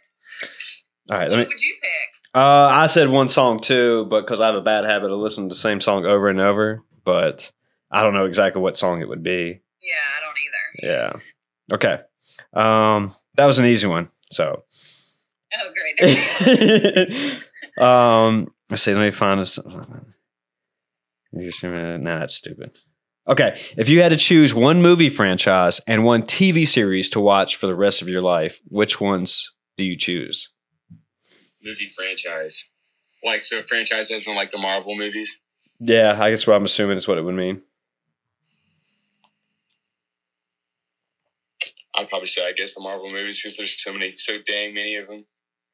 [1.11, 1.91] All right, let What me would you pick?
[2.33, 5.49] uh I said one song too, but because I have a bad habit of listening
[5.49, 7.51] to the same song over and over, but
[7.91, 9.61] I don't know exactly what song it would be.
[9.81, 11.21] Yeah, I don't either.
[11.71, 11.75] Yeah.
[11.75, 11.99] Okay.
[12.53, 14.09] Um that was an easy one.
[14.31, 14.63] So
[15.57, 17.41] Oh, great.
[17.77, 18.93] um, let's see.
[18.93, 19.57] Let me find this.
[21.33, 22.71] You just- Nah, that's stupid.
[23.27, 27.55] Okay, if you had to choose one movie franchise and one TV series to watch
[27.55, 30.51] for the rest of your life, which ones do you choose?
[31.63, 32.65] Movie franchise.
[33.23, 35.39] Like so, franchise as in like the Marvel movies.
[35.79, 37.63] Yeah, I guess what I'm assuming is what it would mean.
[41.95, 44.95] I'd probably say I guess the Marvel movies because there's so many, so dang many
[44.97, 45.25] of them,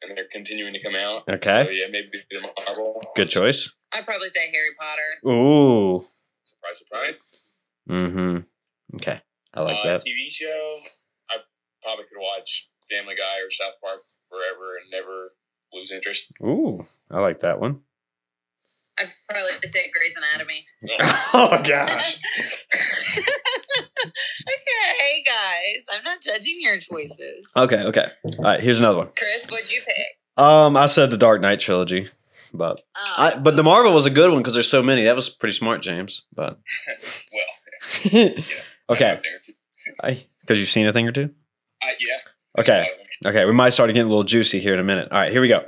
[0.02, 1.24] and they're continuing to come out.
[1.30, 1.66] Okay.
[1.66, 3.02] So yeah, maybe the Marvel.
[3.16, 3.72] Good choice.
[3.94, 5.32] I'd probably say Harry Potter.
[5.32, 6.04] Ooh.
[6.44, 7.16] Surprise, surprise.
[7.90, 8.96] Mm-hmm.
[8.98, 9.22] Okay,
[9.54, 10.02] I like uh, that.
[10.02, 10.76] TV show.
[11.30, 11.38] I
[11.82, 15.34] probably could watch Family Guy or South Park forever and never
[15.74, 16.28] lose interest.
[16.42, 17.82] Ooh, I like that one.
[19.00, 20.66] I'd probably say Grey's Anatomy.
[21.34, 22.18] oh gosh.
[24.04, 25.84] okay, guys.
[25.92, 27.48] I'm not judging your choices.
[27.56, 28.12] Okay, okay.
[28.38, 29.10] All right, here's another one.
[29.18, 30.44] Chris, what'd you pick?
[30.44, 32.08] Um, I said the Dark Knight trilogy,
[32.54, 33.14] but Oh.
[33.18, 35.04] I but the Marvel was a good one because there's so many.
[35.06, 36.24] That was pretty smart, James.
[36.34, 36.60] But
[38.14, 38.34] well,
[38.90, 39.20] okay,
[40.42, 41.30] because you've seen a thing or two.
[41.84, 42.18] Uh, yeah.
[42.60, 42.88] Okay,
[43.26, 45.10] okay, we might start getting a little juicy here in a minute.
[45.12, 45.66] All right, here we go.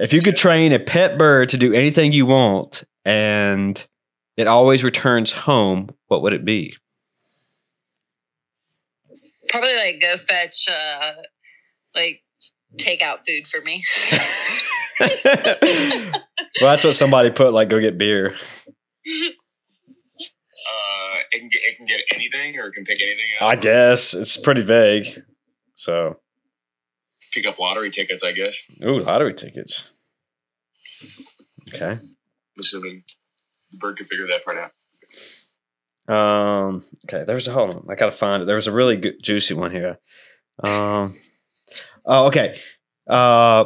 [0.00, 3.84] If you could train a pet bird to do anything you want and
[4.36, 6.76] it always returns home, what would it be?
[9.48, 11.12] Probably like go fetch, uh,
[11.94, 12.22] like
[12.78, 13.84] take out food for me.
[15.00, 17.52] well, that's what somebody put.
[17.52, 18.34] Like, go get beer.
[20.64, 23.24] Uh, it can get it can get anything, or it can pick anything.
[23.40, 23.48] Out.
[23.48, 25.22] I guess it's pretty vague.
[25.74, 26.18] So,
[27.32, 28.22] pick up lottery tickets.
[28.22, 28.62] I guess.
[28.84, 29.84] ooh, lottery tickets.
[31.74, 31.98] Okay.
[32.58, 33.04] Assuming
[33.72, 34.72] Bird could figure that part out.
[36.14, 36.84] Um.
[37.06, 37.24] Okay.
[37.24, 37.86] There's a hold on.
[37.88, 38.46] I gotta find it.
[38.46, 39.98] There was a really good, juicy one here.
[40.62, 41.12] Um.
[42.04, 42.58] Oh, okay.
[43.08, 43.64] Uh.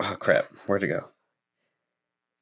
[0.00, 0.46] Oh crap.
[0.66, 1.08] Where'd it go?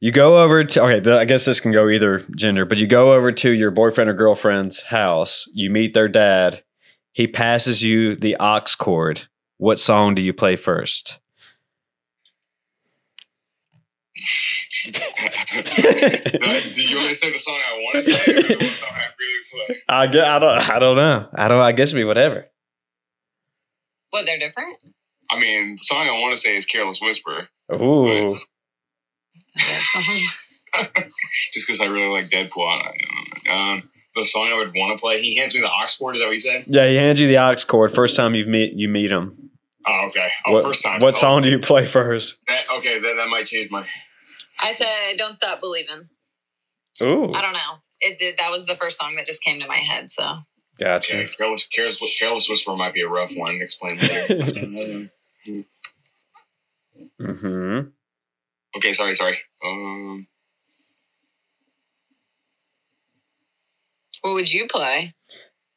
[0.00, 1.00] You go over to okay.
[1.00, 4.08] The, I guess this can go either gender, but you go over to your boyfriend
[4.08, 5.46] or girlfriend's house.
[5.52, 6.64] You meet their dad.
[7.12, 9.28] He passes you the aux cord.
[9.60, 11.18] What song do you play first?
[14.86, 14.94] Do you
[16.96, 19.66] want me to say the song I want to say, or the song I really
[19.66, 19.76] play?
[19.90, 20.70] I, gue- I don't.
[20.70, 21.28] I don't know.
[21.34, 21.60] I don't.
[21.60, 22.46] I guess it'd be whatever.
[24.08, 24.78] What, they're different?
[25.30, 28.38] I mean, the song I want to say is "Careless Whisper," Ooh.
[31.52, 32.66] just because I really like Deadpool.
[32.66, 32.96] I don't
[33.44, 33.52] know.
[33.52, 35.20] Um, the song I would want to play.
[35.20, 36.16] He hands me the aux cord.
[36.16, 36.64] Is that what you said?
[36.66, 39.49] Yeah, he hands you the aux cord first time you meet you meet him.
[39.86, 40.28] Oh, okay.
[40.46, 41.00] Oh, what, first time.
[41.00, 42.36] What Oh, song do you play first?
[42.48, 43.86] That, okay, that, that might change my.
[44.60, 46.08] I said, "Don't stop believing."
[47.02, 47.78] Ooh, I don't know.
[48.00, 48.36] It did.
[48.38, 50.12] That was the first song that just came to my head.
[50.12, 50.40] So
[50.78, 51.18] gotcha.
[51.20, 53.60] Okay, Careless, Careless, Careless Whisper might be a rough one.
[53.62, 55.10] Explain later.
[57.20, 57.78] hmm
[58.76, 59.38] okay, sorry, sorry.
[59.64, 60.26] Um,
[64.22, 65.14] what would you play?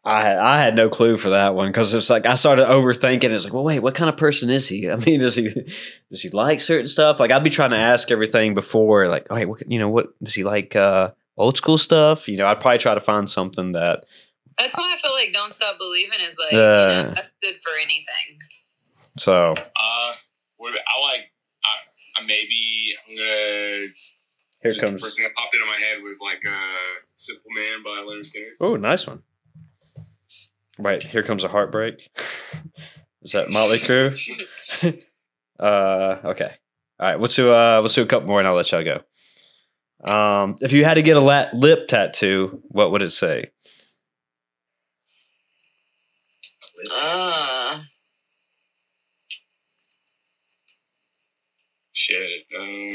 [0.06, 3.24] I had, I had no clue for that one because it's like I started overthinking.
[3.24, 4.90] It's like, well, wait, what kind of person is he?
[4.92, 5.50] I mean, does he
[6.12, 7.20] does he like certain stuff?
[7.20, 10.08] Like I'd be trying to ask everything before, like, oh, hey, what, you know, what
[10.22, 10.76] does he like?
[10.76, 12.28] Uh, old school stuff.
[12.28, 14.06] You know, I'd probably try to find something that.
[14.58, 16.58] That's why I feel like "Don't Stop Believing" is like Uh.
[16.58, 18.40] you know, that's good for anything.
[19.18, 20.14] So uh,
[20.58, 21.32] what, I like.
[21.64, 23.30] I, I maybe I'm gonna.
[23.30, 23.94] here
[24.66, 25.02] just The comes.
[25.02, 28.58] first thing that popped into my head was like uh, "Simple Man" by Lynyrd Skynyrd.
[28.62, 29.24] Oh, nice one.
[30.80, 32.10] Right here comes a heartbreak.
[33.22, 34.18] Is that Motley Crue?
[35.60, 36.52] uh, okay.
[37.00, 37.20] All right.
[37.20, 39.02] Let's do uh, let's do a couple more, and I'll let y'all go.
[40.04, 43.52] Um, if you had to get a la- lip tattoo, what would it say?
[46.92, 47.82] Uh,
[51.94, 52.42] Shit.
[52.60, 52.88] Um,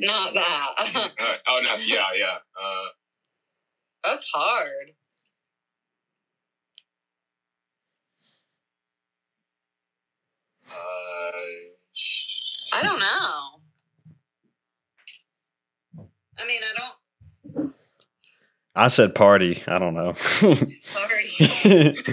[0.00, 1.10] not that.
[1.48, 1.74] oh no!
[1.84, 2.36] Yeah, yeah.
[2.60, 2.88] Uh,
[4.04, 4.92] that's hard.
[10.70, 11.32] Uh,
[12.72, 13.60] I don't know.
[16.38, 16.94] I mean, I don't
[18.74, 19.62] I said party.
[19.66, 20.12] I don't know.
[20.12, 21.32] party.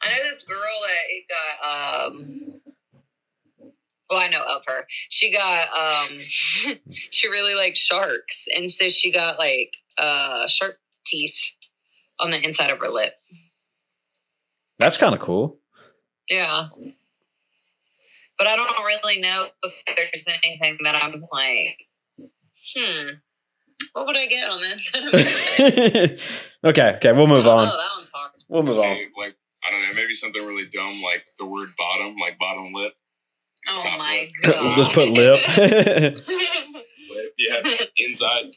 [0.00, 2.60] I know this girl that got um
[4.08, 4.86] well, I know of her.
[5.08, 6.20] She got um
[7.10, 11.38] she really likes sharks and so she got like uh shark teeth
[12.20, 13.14] on the inside of her lip.
[14.78, 15.58] That's kind of cool.
[16.28, 16.68] Yeah.
[18.38, 21.78] But I don't really know if there's anything that I'm like,
[22.74, 23.08] hmm,
[23.92, 24.90] what would I get on this?
[26.64, 26.94] okay.
[26.96, 27.12] Okay.
[27.12, 27.66] We'll move Oh, on.
[27.66, 28.30] that one's hard.
[28.48, 28.96] We'll move on.
[29.18, 29.34] like
[29.66, 32.92] I don't know, maybe something really dumb like the word bottom, like bottom lip.
[33.68, 34.54] Oh Top my lip.
[34.54, 34.62] god.
[34.64, 35.46] We'll just put lip.
[35.58, 38.54] Lip, yeah, inside.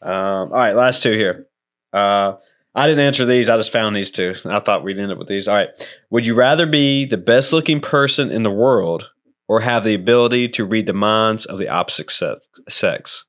[0.00, 0.12] Um,
[0.52, 1.46] all right, last two here.
[1.92, 2.34] Uh,
[2.74, 3.48] I didn't answer these.
[3.48, 4.34] I just found these two.
[4.46, 5.46] I thought we'd end up with these.
[5.46, 5.68] All right.
[6.10, 9.10] Would you rather be the best looking person in the world
[9.46, 12.48] or have the ability to read the minds of the opposite sex?
[12.68, 13.24] sex?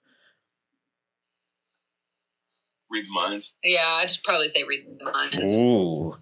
[2.89, 3.53] Read the minds.
[3.63, 5.55] yeah, I'd just probably say read the minds.
[5.55, 6.15] Ooh.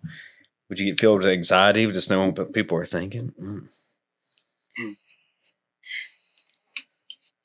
[0.70, 3.34] Would you get filled with anxiety with just knowing what people are thinking?
[3.39, 3.68] Mm.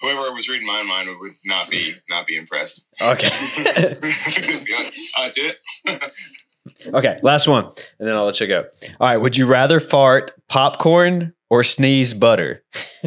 [0.00, 2.84] Whoever was reading my mind would not be not be impressed.
[3.00, 3.30] Okay.
[4.68, 5.56] Yeah, uh, That's it.
[6.94, 7.18] okay.
[7.22, 7.64] Last one.
[7.98, 8.64] And then I'll let you go.
[9.00, 9.16] All right.
[9.16, 12.62] Would you rather fart popcorn or sneeze butter?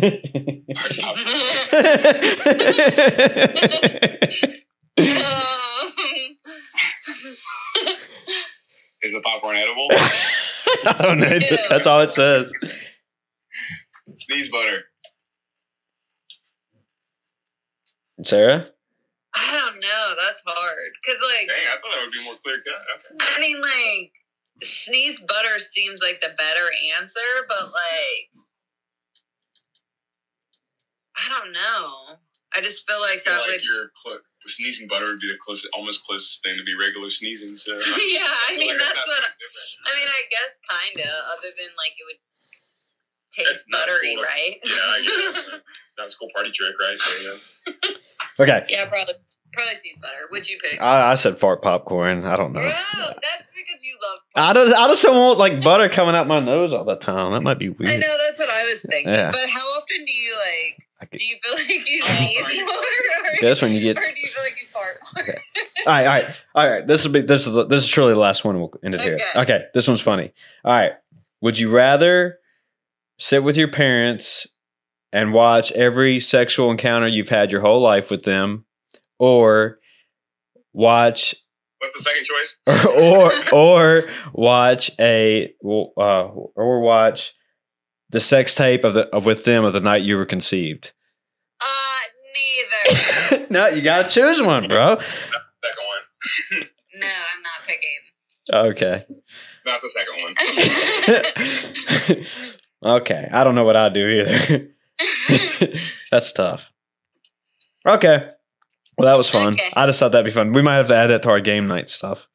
[9.02, 9.88] Is the popcorn edible?
[9.92, 11.40] I don't know.
[11.70, 12.52] That's all it says.
[14.18, 14.84] Sneeze butter.
[18.24, 18.68] Sarah?
[19.36, 20.16] I don't know.
[20.20, 20.92] That's hard.
[21.06, 22.82] Cause like, Dang, I thought that would be more clear cut.
[22.98, 23.36] Okay.
[23.36, 24.12] I mean, like,
[24.64, 26.68] sneeze butter seems like the better
[27.00, 28.30] answer, but like,
[31.18, 32.18] I don't know.
[32.56, 33.64] I just feel I like feel that like would.
[33.64, 37.56] your cl- sneezing butter would be the closest, almost closest thing to be regular sneezing.
[37.56, 39.70] So Yeah, I feel mean, like that's what much different.
[39.86, 41.10] I mean, I guess kinda.
[41.38, 42.22] Other than like it would
[43.36, 44.24] taste That's buttery, cool.
[44.26, 44.58] right?
[44.66, 45.38] Yeah, I guess.
[46.00, 47.00] that was a cool party trick, right?
[47.00, 47.96] So, yeah.
[48.40, 48.66] Okay.
[48.70, 49.14] yeah, probably.
[49.52, 50.14] Probably sneeze butter.
[50.32, 50.80] Would you pick?
[50.80, 52.24] I, I said fart popcorn.
[52.24, 52.62] I don't know.
[52.62, 54.20] No, that's because you love.
[54.36, 57.34] I just, I just don't want like butter coming out my nose all the time.
[57.34, 57.90] That might be weird.
[57.92, 59.12] I know that's what I was thinking.
[59.12, 59.32] Yeah.
[59.32, 60.86] But how often do you like?
[61.02, 62.58] I could- Do you feel like you sneeze right.
[62.64, 63.98] more, or, That's when you get.
[63.98, 65.36] or do you feel like you fart more?
[65.88, 66.88] All right, all right, all right.
[66.88, 68.58] This will be this is this is truly the last one.
[68.60, 69.16] We'll end it here.
[69.16, 69.40] Okay.
[69.42, 70.32] Okay, this one's funny.
[70.64, 70.92] All right.
[71.42, 72.38] Would you rather
[73.18, 74.46] sit with your parents
[75.12, 78.66] and watch every sexual encounter you've had your whole life with them,
[79.18, 79.80] or
[80.74, 81.36] watch
[81.80, 82.58] What's the second choice?
[82.68, 87.34] or or, or watch a uh, or watch
[88.10, 90.92] the sex tape of the of with them of the night you were conceived?
[91.62, 92.00] Uh,
[92.90, 93.48] neither.
[93.50, 94.98] no, you gotta choose one, bro.
[95.00, 96.64] Second one.
[96.96, 98.00] no, I'm not picking.
[98.52, 99.06] Okay.
[99.66, 100.16] Not the second
[102.82, 102.96] one.
[102.96, 103.30] okay.
[103.32, 104.70] I don't know what I'd do either.
[106.12, 106.72] That's tough.
[107.88, 108.32] Okay.
[108.98, 109.54] Well, that was fun.
[109.54, 109.72] Okay.
[109.74, 110.52] I just thought that'd be fun.
[110.52, 112.28] We might have to add that to our game night stuff.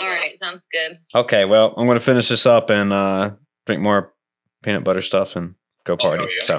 [0.00, 0.98] All right, sounds good.
[1.14, 1.44] Okay.
[1.44, 3.32] Well, I'm going to finish this up and uh,
[3.66, 4.14] drink more
[4.62, 6.22] peanut butter stuff and go party.
[6.24, 6.44] Oh, yeah.
[6.44, 6.56] So,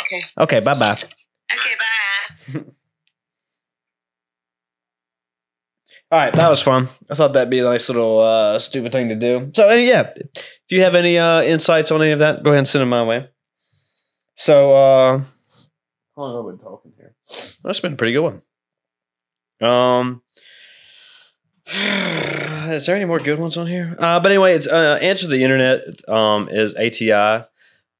[0.00, 0.20] Okay.
[0.38, 0.60] okay.
[0.60, 0.92] Bye bye.
[0.92, 1.74] Okay,
[2.54, 2.60] bye.
[6.12, 6.32] All right.
[6.32, 6.88] That was fun.
[7.10, 9.50] I thought that'd be a nice little uh, stupid thing to do.
[9.54, 12.58] So, and yeah, if you have any uh, insights on any of that, go ahead
[12.58, 13.28] and send them my way.
[14.36, 15.18] So, uh,
[16.14, 17.14] how long have I been talking here?
[17.64, 18.42] That's been a pretty good one.
[19.60, 20.22] Um,
[22.72, 23.96] is there any more good ones on here?
[23.98, 25.80] Uh, but anyway, it's uh, answer the internet.
[26.08, 27.46] Um, is ATI.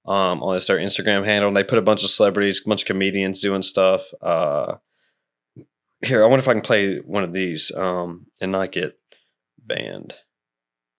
[0.05, 2.87] Um, on their Instagram handle, and they put a bunch of celebrities, a bunch of
[2.87, 4.05] comedians doing stuff.
[4.23, 4.77] Uh,
[6.01, 8.97] here, I wonder if I can play one of these um, and not get
[9.59, 10.15] banned.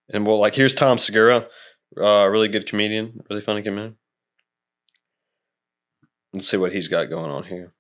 [0.10, 1.48] And well, like here's Tom Segura,
[1.96, 3.96] uh, really good comedian, really funny comedian.
[6.34, 7.74] Let's see what he's got going on here.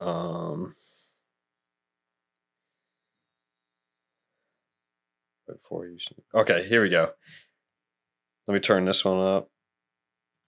[0.00, 0.76] Um,
[5.46, 5.98] before you,
[6.34, 7.10] okay, here we go.
[8.46, 9.50] Let me turn this one up.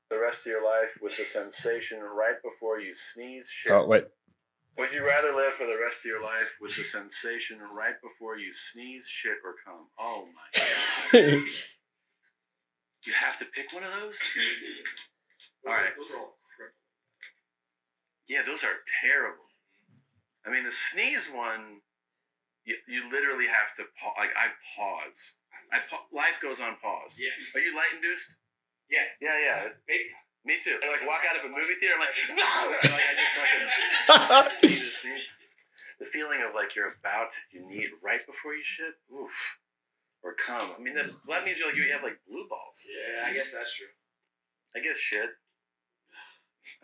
[0.09, 3.73] the rest of your life with the sensation right before you sneeze shit?
[3.73, 4.05] Oh wait,
[4.79, 8.39] Would you rather live for the rest of your life with the sensation right before
[8.39, 9.89] you sneeze shit or come?
[9.99, 10.63] Oh my
[11.13, 11.43] god.
[13.05, 14.21] You have to pick one of those?
[15.67, 15.93] All right.
[15.97, 16.35] Those are all
[18.29, 19.45] Yeah, those are terrible.
[20.47, 21.81] I mean, the sneeze one,
[22.65, 25.37] you, you literally have to pa- like I pause.
[25.73, 27.21] I pa- life goes on pause.
[27.21, 27.33] Yeah.
[27.55, 28.37] Are you light induced?
[28.91, 29.05] Yeah.
[29.21, 29.69] Yeah, yeah.
[29.87, 30.11] Baby.
[30.45, 30.79] Me too.
[30.83, 31.95] I like walk out of a movie theater.
[31.95, 32.71] I'm like, no!
[32.73, 35.21] like I just fucking see the scene.
[36.01, 39.60] The feeling of like you're about you need right before you shit, oof,
[40.23, 40.71] or come.
[40.77, 42.85] I mean, that well, that means you're like you have like blue balls.
[42.87, 43.91] Yeah, I guess that's true.
[44.77, 45.31] I guess shit.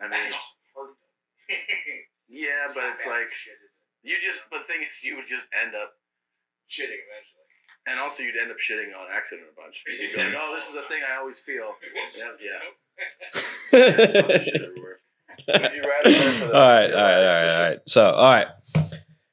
[0.01, 1.53] I mean, can also hurt though.
[2.27, 4.09] yeah, but it's like shit, is it?
[4.09, 4.41] you just.
[4.51, 5.93] But the thing is, you would just end up,
[6.69, 7.47] shitting eventually.
[7.87, 9.83] and also you'd end up shitting on accident a bunch.
[9.87, 11.75] You'd be like, oh, this is a thing I always feel.
[12.41, 12.59] Yeah,
[13.71, 14.39] yeah.
[14.39, 14.99] Shit everywhere.
[15.47, 17.25] Would you rather live for the all right, rest all of your right, all life
[17.25, 17.79] right, all right.
[17.87, 18.47] So, all right,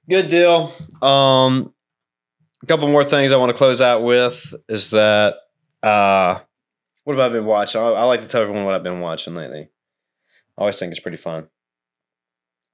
[0.09, 0.73] good deal.
[1.03, 1.74] Um,
[2.65, 5.35] a couple more things I want to close out with is that
[5.83, 6.39] uh,
[7.05, 7.79] what have I been watching?
[7.79, 9.69] I, I like to tell everyone what I've been watching lately.
[10.57, 11.49] I always think it's pretty fun.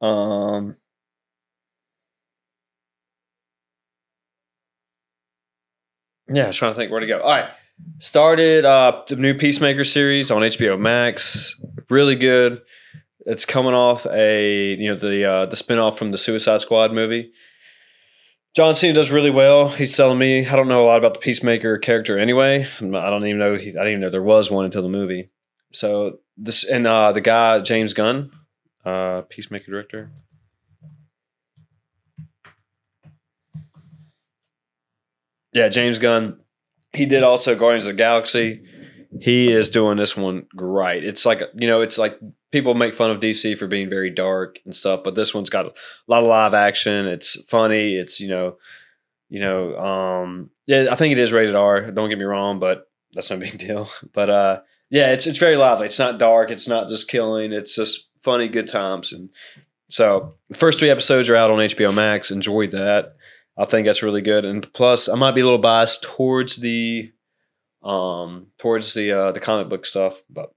[0.01, 0.76] Um,
[6.28, 7.20] yeah, I was trying to think where to go.
[7.20, 7.51] All right,
[7.99, 11.61] started uh, the new Peacemaker series on HBO Max.
[11.88, 12.62] Really good.
[13.26, 17.32] It's coming off a you know the uh, the spinoff from the Suicide Squad movie.
[18.55, 19.68] John Cena does really well.
[19.68, 20.46] He's selling me.
[20.46, 22.66] I don't know a lot about the Peacemaker character anyway.
[22.80, 23.57] I don't even know.
[23.57, 25.30] He, I didn't even know there was one until the movie.
[25.72, 28.32] So this and uh, the guy James Gunn,
[28.84, 30.11] uh, Peacemaker director.
[35.53, 36.40] Yeah, James Gunn.
[36.92, 38.62] He did also Guardians of the Galaxy.
[39.20, 41.05] He is doing this one great.
[41.05, 42.18] It's like you know, it's like
[42.51, 45.66] people make fun of DC for being very dark and stuff, but this one's got
[45.66, 45.72] a
[46.09, 47.07] lot of live action.
[47.07, 47.94] It's funny.
[47.96, 48.57] It's you know,
[49.28, 51.90] you know, um, yeah, I think it is rated R.
[51.90, 53.88] Don't get me wrong, but that's no big deal.
[54.12, 55.86] But uh, yeah, it's it's very lively.
[55.86, 56.51] It's not dark.
[56.51, 57.53] It's not just killing.
[57.53, 59.12] It's just funny, good times.
[59.12, 59.30] And
[59.88, 62.30] so the first three episodes are out on HBO Max.
[62.30, 63.14] Enjoy that.
[63.57, 64.44] I think that's really good.
[64.44, 67.12] And plus, I might be a little biased towards the
[67.82, 70.53] um towards the uh the comic book stuff, but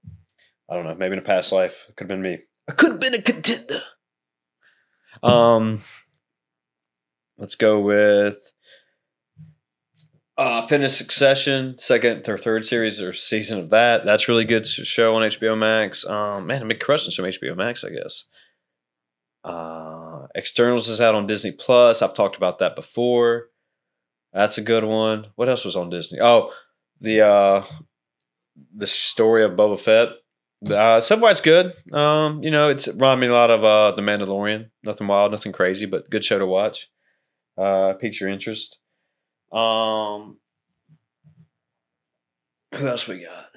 [0.68, 0.94] I don't know.
[0.94, 2.38] Maybe in a past life, it could have been me.
[2.68, 3.82] I could have been a contender.
[5.22, 5.82] Um,
[7.38, 8.52] let's go with
[10.36, 14.04] uh finish Succession, second or third series or season of that.
[14.04, 16.04] That's really good show on HBO Max.
[16.04, 18.24] Um, man, I'm big crushing some HBO Max, I guess.
[19.44, 22.00] Uh, Eternals is out on Disney Plus.
[22.02, 23.48] I've talked about that before.
[24.32, 25.26] That's a good one.
[25.36, 26.18] What else was on Disney?
[26.20, 26.52] Oh,
[26.98, 27.64] the uh
[28.74, 30.08] the story of Boba Fett.
[30.70, 31.74] Uh, far, it's good.
[31.92, 34.70] Um, you know, it's reminded me a lot of uh, The Mandalorian.
[34.82, 36.88] Nothing wild, nothing crazy, but good show to watch.
[37.56, 38.78] Uh, piques your interest.
[39.52, 40.38] Um,
[42.74, 43.50] who else we got?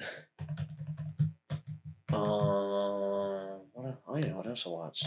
[2.12, 5.06] Um, what, oh yeah, what else I watched?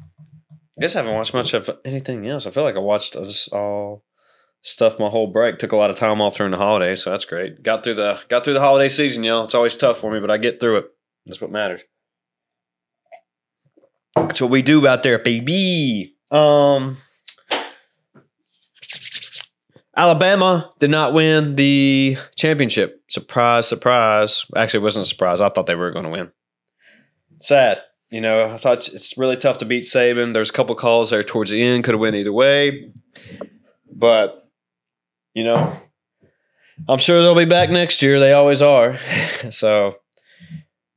[0.00, 2.46] I guess I haven't watched much of anything else.
[2.46, 4.04] I feel like I watched just all
[4.62, 5.58] stuff my whole break.
[5.58, 7.62] Took a lot of time off during the holidays, so that's great.
[7.62, 9.44] Got through the got through the holiday season, y'all.
[9.44, 10.86] It's always tough for me, but I get through it.
[11.26, 11.82] That's what matters.
[14.16, 16.16] That's what we do out there, baby.
[16.30, 16.98] Um,
[19.96, 23.02] Alabama did not win the championship.
[23.08, 24.46] Surprise, surprise.
[24.56, 25.40] Actually, it wasn't a surprise.
[25.40, 26.32] I thought they were going to win.
[27.40, 27.82] Sad.
[28.10, 30.34] You know, I thought it's really tough to beat Saban.
[30.34, 32.92] There's a couple calls there towards the end, could have went either way.
[33.90, 34.46] But,
[35.34, 35.72] you know,
[36.88, 38.20] I'm sure they'll be back next year.
[38.20, 38.98] They always are.
[39.50, 39.96] so,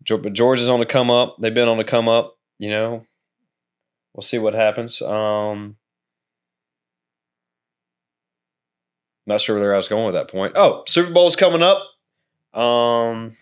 [0.07, 1.37] But Georgia's on the come up.
[1.39, 2.37] They've been on the come up.
[2.59, 3.05] You know,
[4.13, 5.01] we'll see what happens.
[5.01, 5.77] Um,
[9.27, 10.53] not sure where I was going with that point.
[10.55, 11.83] Oh, Super Bowl's coming up.
[12.53, 13.35] Um,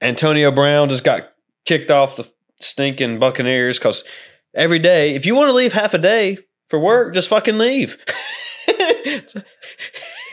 [0.00, 1.32] Antonio Brown just got
[1.64, 4.04] kicked off the stinking Buccaneers because
[4.54, 7.96] every day, if you want to leave half a day for work, just fucking leave.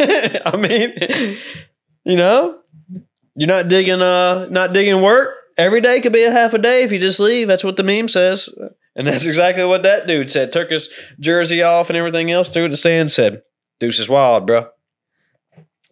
[0.01, 1.37] I mean,
[2.03, 2.58] you know,
[3.35, 5.35] you're not digging uh not digging work.
[5.57, 7.47] Every day could be a half a day if you just leave.
[7.47, 8.49] That's what the meme says.
[8.95, 10.51] And that's exactly what that dude said.
[10.51, 13.41] Took his jersey off and everything else, threw it to stand, said,
[13.79, 14.67] Deuce is wild, bro.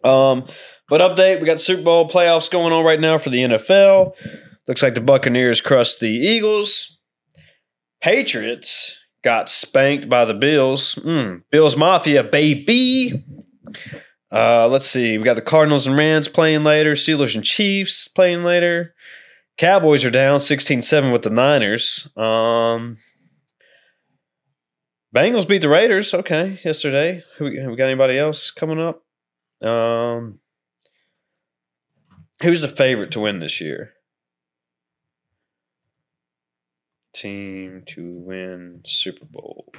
[0.04, 0.46] Um,
[0.88, 4.12] but update, we got Super Bowl playoffs going on right now for the NFL.
[4.66, 6.98] Looks like the Buccaneers crushed the Eagles.
[8.00, 10.94] Patriots got spanked by the Bills.
[10.96, 13.24] Mm, Bills Mafia, baby.
[14.30, 15.16] Uh, let's see.
[15.16, 16.92] We got the Cardinals and Rams playing later.
[16.92, 18.94] Steelers and Chiefs playing later.
[19.56, 22.08] Cowboys are down 16-7 with the Niners.
[22.16, 22.98] Um,
[25.14, 26.12] Bengals beat the Raiders.
[26.12, 27.24] Okay, yesterday.
[27.38, 29.02] Who we got anybody else coming up?
[29.66, 30.38] Um,
[32.42, 33.94] who's the favorite to win this year?
[37.14, 39.72] Team to win Super Bowl.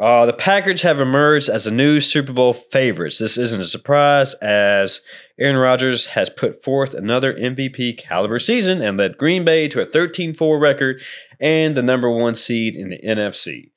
[0.00, 3.18] Uh, the Packers have emerged as the new Super Bowl favorites.
[3.18, 5.02] This isn't a surprise, as
[5.38, 9.84] Aaron Rodgers has put forth another MVP caliber season and led Green Bay to a
[9.84, 11.02] 13 4 record
[11.38, 13.72] and the number one seed in the NFC.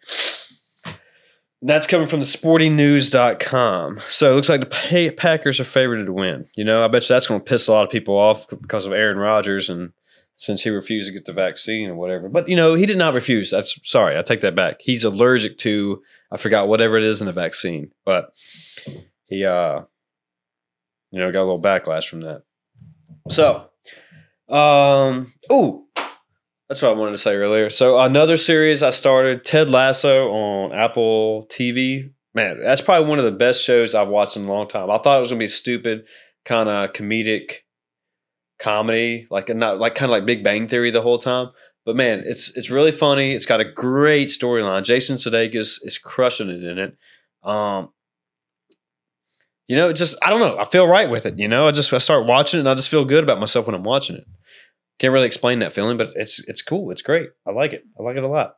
[1.62, 4.00] That's coming from the sportingnews.com.
[4.10, 6.46] So it looks like the Packers are favored to win.
[6.56, 8.86] You know, I bet you that's going to piss a lot of people off because
[8.86, 9.92] of Aaron Rodgers and
[10.36, 12.30] since he refused to get the vaccine or whatever.
[12.30, 13.52] But you know, he did not refuse.
[13.52, 14.78] That's sorry, I take that back.
[14.80, 18.34] He's allergic to I forgot whatever it is in the vaccine, but
[19.26, 19.82] he uh
[21.12, 22.44] you know, got a little backlash from that.
[23.30, 23.70] So,
[24.50, 25.86] um oh,
[26.68, 27.70] that's what I wanted to say earlier.
[27.70, 32.12] So another series I started, Ted Lasso on Apple TV.
[32.36, 34.90] Man, that's probably one of the best shows I've watched in a long time.
[34.90, 36.06] I thought it was gonna be stupid,
[36.46, 37.58] kind of comedic
[38.64, 41.50] comedy, like not like kind of like Big Bang Theory the whole time.
[41.86, 43.34] But man, it's it's really funny.
[43.34, 44.84] It's got a great storyline.
[44.84, 46.98] Jason Sudeikis is crushing it in it.
[47.44, 47.90] Um,
[49.68, 50.58] you know, just I don't know.
[50.58, 51.38] I feel right with it.
[51.38, 53.68] You know, I just I start watching it and I just feel good about myself
[53.68, 54.26] when I'm watching it.
[55.00, 56.92] Can't really explain that feeling, but it's it's cool.
[56.92, 57.30] It's great.
[57.46, 57.84] I like it.
[58.00, 58.56] I like it a lot.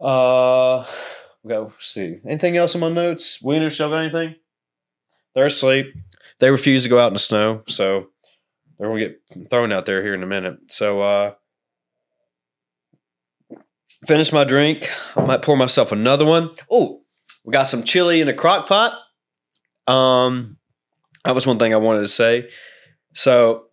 [0.00, 0.86] Uh,
[1.46, 3.40] go see anything else in my notes.
[3.42, 4.36] Wiener show got anything?
[5.34, 5.86] They're asleep.
[6.38, 8.08] They refuse to go out in the snow, so
[8.78, 10.58] they're gonna get thrown out there here in a minute.
[10.68, 11.34] So uh
[14.06, 14.88] finish my drink.
[15.16, 16.50] I might pour myself another one.
[16.70, 17.02] Oh,
[17.44, 18.98] we got some chili in a crock pot.
[19.86, 20.58] Um
[21.24, 22.50] that was one thing I wanted to say.
[23.14, 23.66] So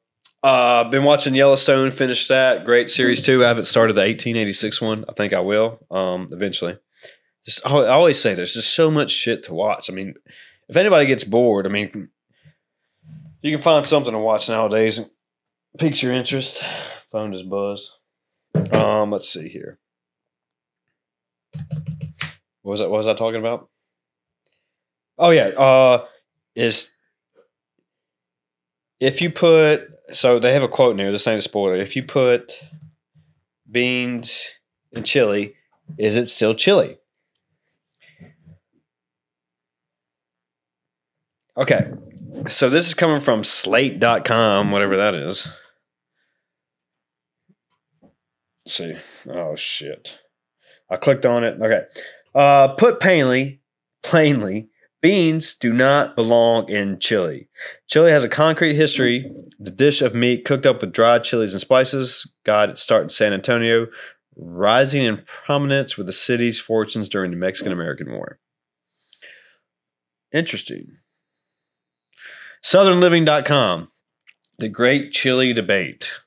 [0.44, 2.66] uh been watching Yellowstone, finished that.
[2.66, 3.44] Great series too.
[3.44, 5.06] I haven't started the 1886 one.
[5.10, 6.78] I think I will, um, eventually.
[7.46, 9.90] just, I always say there's just so much shit to watch.
[9.90, 10.16] I mean,
[10.70, 12.10] if anybody gets bored, I mean,
[13.42, 15.10] you can find something to watch nowadays and
[15.78, 16.64] piques your interest.
[17.12, 17.92] Phone just buzzed.
[18.72, 19.80] Um, let's see here.
[22.62, 22.90] What was that?
[22.90, 23.70] What was I talking about?
[25.18, 26.06] Oh yeah, uh,
[26.56, 26.92] is
[29.00, 31.12] if you put so they have a quote in here.
[31.12, 31.76] This ain't a spoiler.
[31.76, 32.54] If you put
[33.70, 34.50] beans
[34.94, 35.56] and chili,
[35.98, 36.98] is it still chili?
[41.58, 41.92] Okay,
[42.48, 45.48] so this is coming from Slate.com, whatever that is.
[48.66, 48.96] Let's see.
[49.30, 50.20] Oh shit.
[50.90, 51.62] I clicked on it.
[51.62, 51.84] Okay.
[52.34, 53.62] Uh, put plainly,
[54.04, 54.70] plainly,
[55.02, 57.50] beans do not belong in chili.
[57.88, 59.32] Chili has a concrete history.
[59.60, 63.10] The dish of meat cooked up with dried chilies and spices got its start in
[63.10, 63.88] San Antonio,
[64.36, 68.40] rising in prominence with the city's fortunes during the Mexican American War.
[70.32, 70.98] Interesting.
[72.64, 73.90] SouthernLiving.com.
[74.60, 76.20] The Great Chili Debate.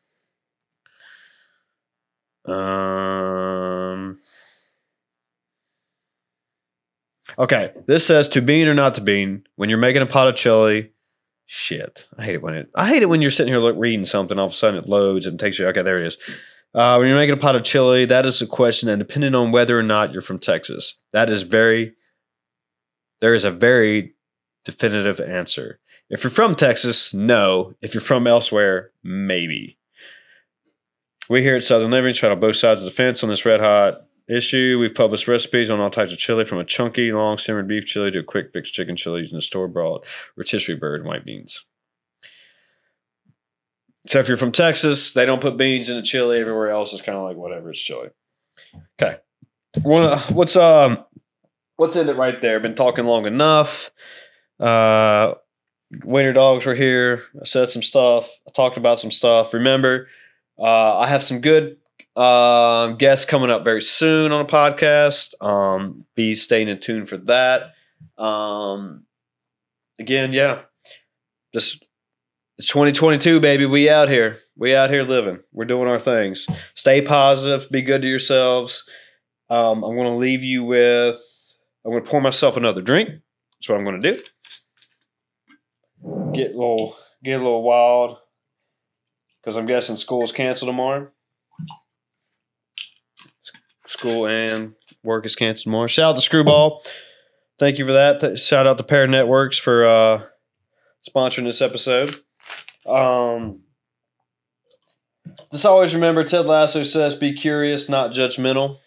[2.46, 4.18] Um.
[7.38, 10.36] Okay, this says to bean or not to bean when you're making a pot of
[10.36, 10.90] chili.
[11.46, 12.70] Shit, I hate it when it.
[12.74, 14.88] I hate it when you're sitting here look, reading something, all of a sudden it
[14.88, 15.66] loads and takes you.
[15.68, 16.18] Okay, there it is.
[16.74, 19.52] Uh, when you're making a pot of chili, that is a question, and depending on
[19.52, 21.94] whether or not you're from Texas, that is very.
[23.20, 24.14] There is a very
[24.64, 25.80] definitive answer.
[26.10, 27.74] If you're from Texas, no.
[27.80, 29.78] If you're from elsewhere, maybe.
[31.28, 34.02] We here at Southern Living try both sides of the fence on this red hot
[34.28, 34.78] issue.
[34.78, 38.10] We've published recipes on all types of chili, from a chunky, long simmered beef chili
[38.10, 40.04] to a quick fix chicken chili using store bought
[40.36, 41.64] rotisserie bird and white beans.
[44.06, 46.38] So if you're from Texas, they don't put beans in the chili.
[46.38, 48.10] Everywhere else is kind of like whatever, it's chili.
[49.00, 49.18] Okay.
[49.82, 51.04] What's um
[51.76, 52.60] what's in it right there?
[52.60, 53.90] Been talking long enough.
[54.60, 55.34] Uh
[56.02, 57.22] Winter Dogs were here.
[57.40, 58.30] I said some stuff.
[58.48, 59.52] I talked about some stuff.
[59.54, 60.08] Remember,
[60.58, 61.76] uh, I have some good
[62.16, 65.40] uh, guests coming up very soon on a podcast.
[65.44, 67.74] Um, be staying in tune for that.
[68.18, 69.04] Um,
[69.98, 70.62] again, yeah,
[71.52, 71.84] just
[72.58, 73.66] it's 2022, baby.
[73.66, 74.38] We out here.
[74.56, 75.40] We out here living.
[75.52, 76.46] We're doing our things.
[76.74, 77.68] Stay positive.
[77.70, 78.88] Be good to yourselves.
[79.50, 81.20] Um, I'm going to leave you with.
[81.84, 83.08] I'm going to pour myself another drink.
[83.08, 84.22] That's what I'm going to do.
[86.32, 88.18] Get a little, get a little wild
[89.42, 91.10] because I'm guessing school's canceled tomorrow.
[93.86, 95.86] School and work is canceled tomorrow.
[95.86, 96.82] Shout out to Screwball.
[97.58, 98.38] Thank you for that.
[98.38, 100.22] Shout out to Pair Networks for uh,
[101.08, 102.20] sponsoring this episode.
[102.86, 103.60] Um,
[105.52, 108.78] just always remember Ted Lasso says, "Be curious, not judgmental."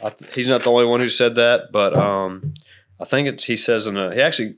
[0.00, 2.54] Th- he's not the only one who said that, but um,
[3.00, 4.56] I think he says in a he actually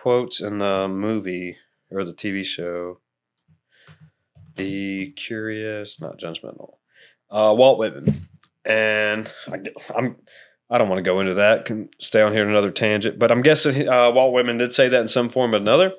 [0.00, 1.56] quotes in the movie
[1.90, 3.00] or the TV show.
[4.56, 6.74] Be curious, not judgmental.
[7.30, 8.28] Uh, Walt Whitman,
[8.64, 9.58] and I,
[9.94, 10.16] I'm
[10.68, 11.64] I don't want to go into that.
[11.64, 15.00] Can stay on here another tangent, but I'm guessing uh, Walt Whitman did say that
[15.00, 15.92] in some form or another.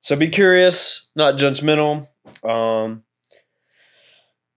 [0.00, 2.08] So be curious, not judgmental.
[2.44, 3.02] Um,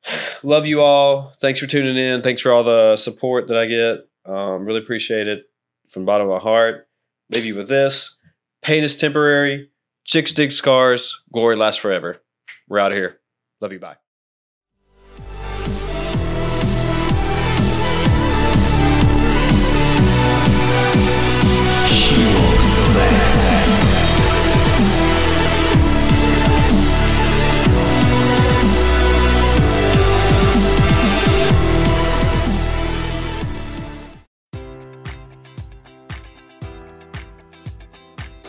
[0.43, 1.33] love you all.
[1.39, 2.21] Thanks for tuning in.
[2.21, 3.99] Thanks for all the support that I get.
[4.25, 5.43] Um, really appreciate it
[5.87, 6.87] from the bottom of my heart.
[7.29, 8.18] Leave you with this:
[8.61, 9.69] pain is temporary.
[10.05, 11.23] Chicks dig scars.
[11.31, 12.21] Glory lasts forever.
[12.67, 13.19] We're out of here.
[13.61, 13.79] Love you.
[13.79, 13.97] Bye.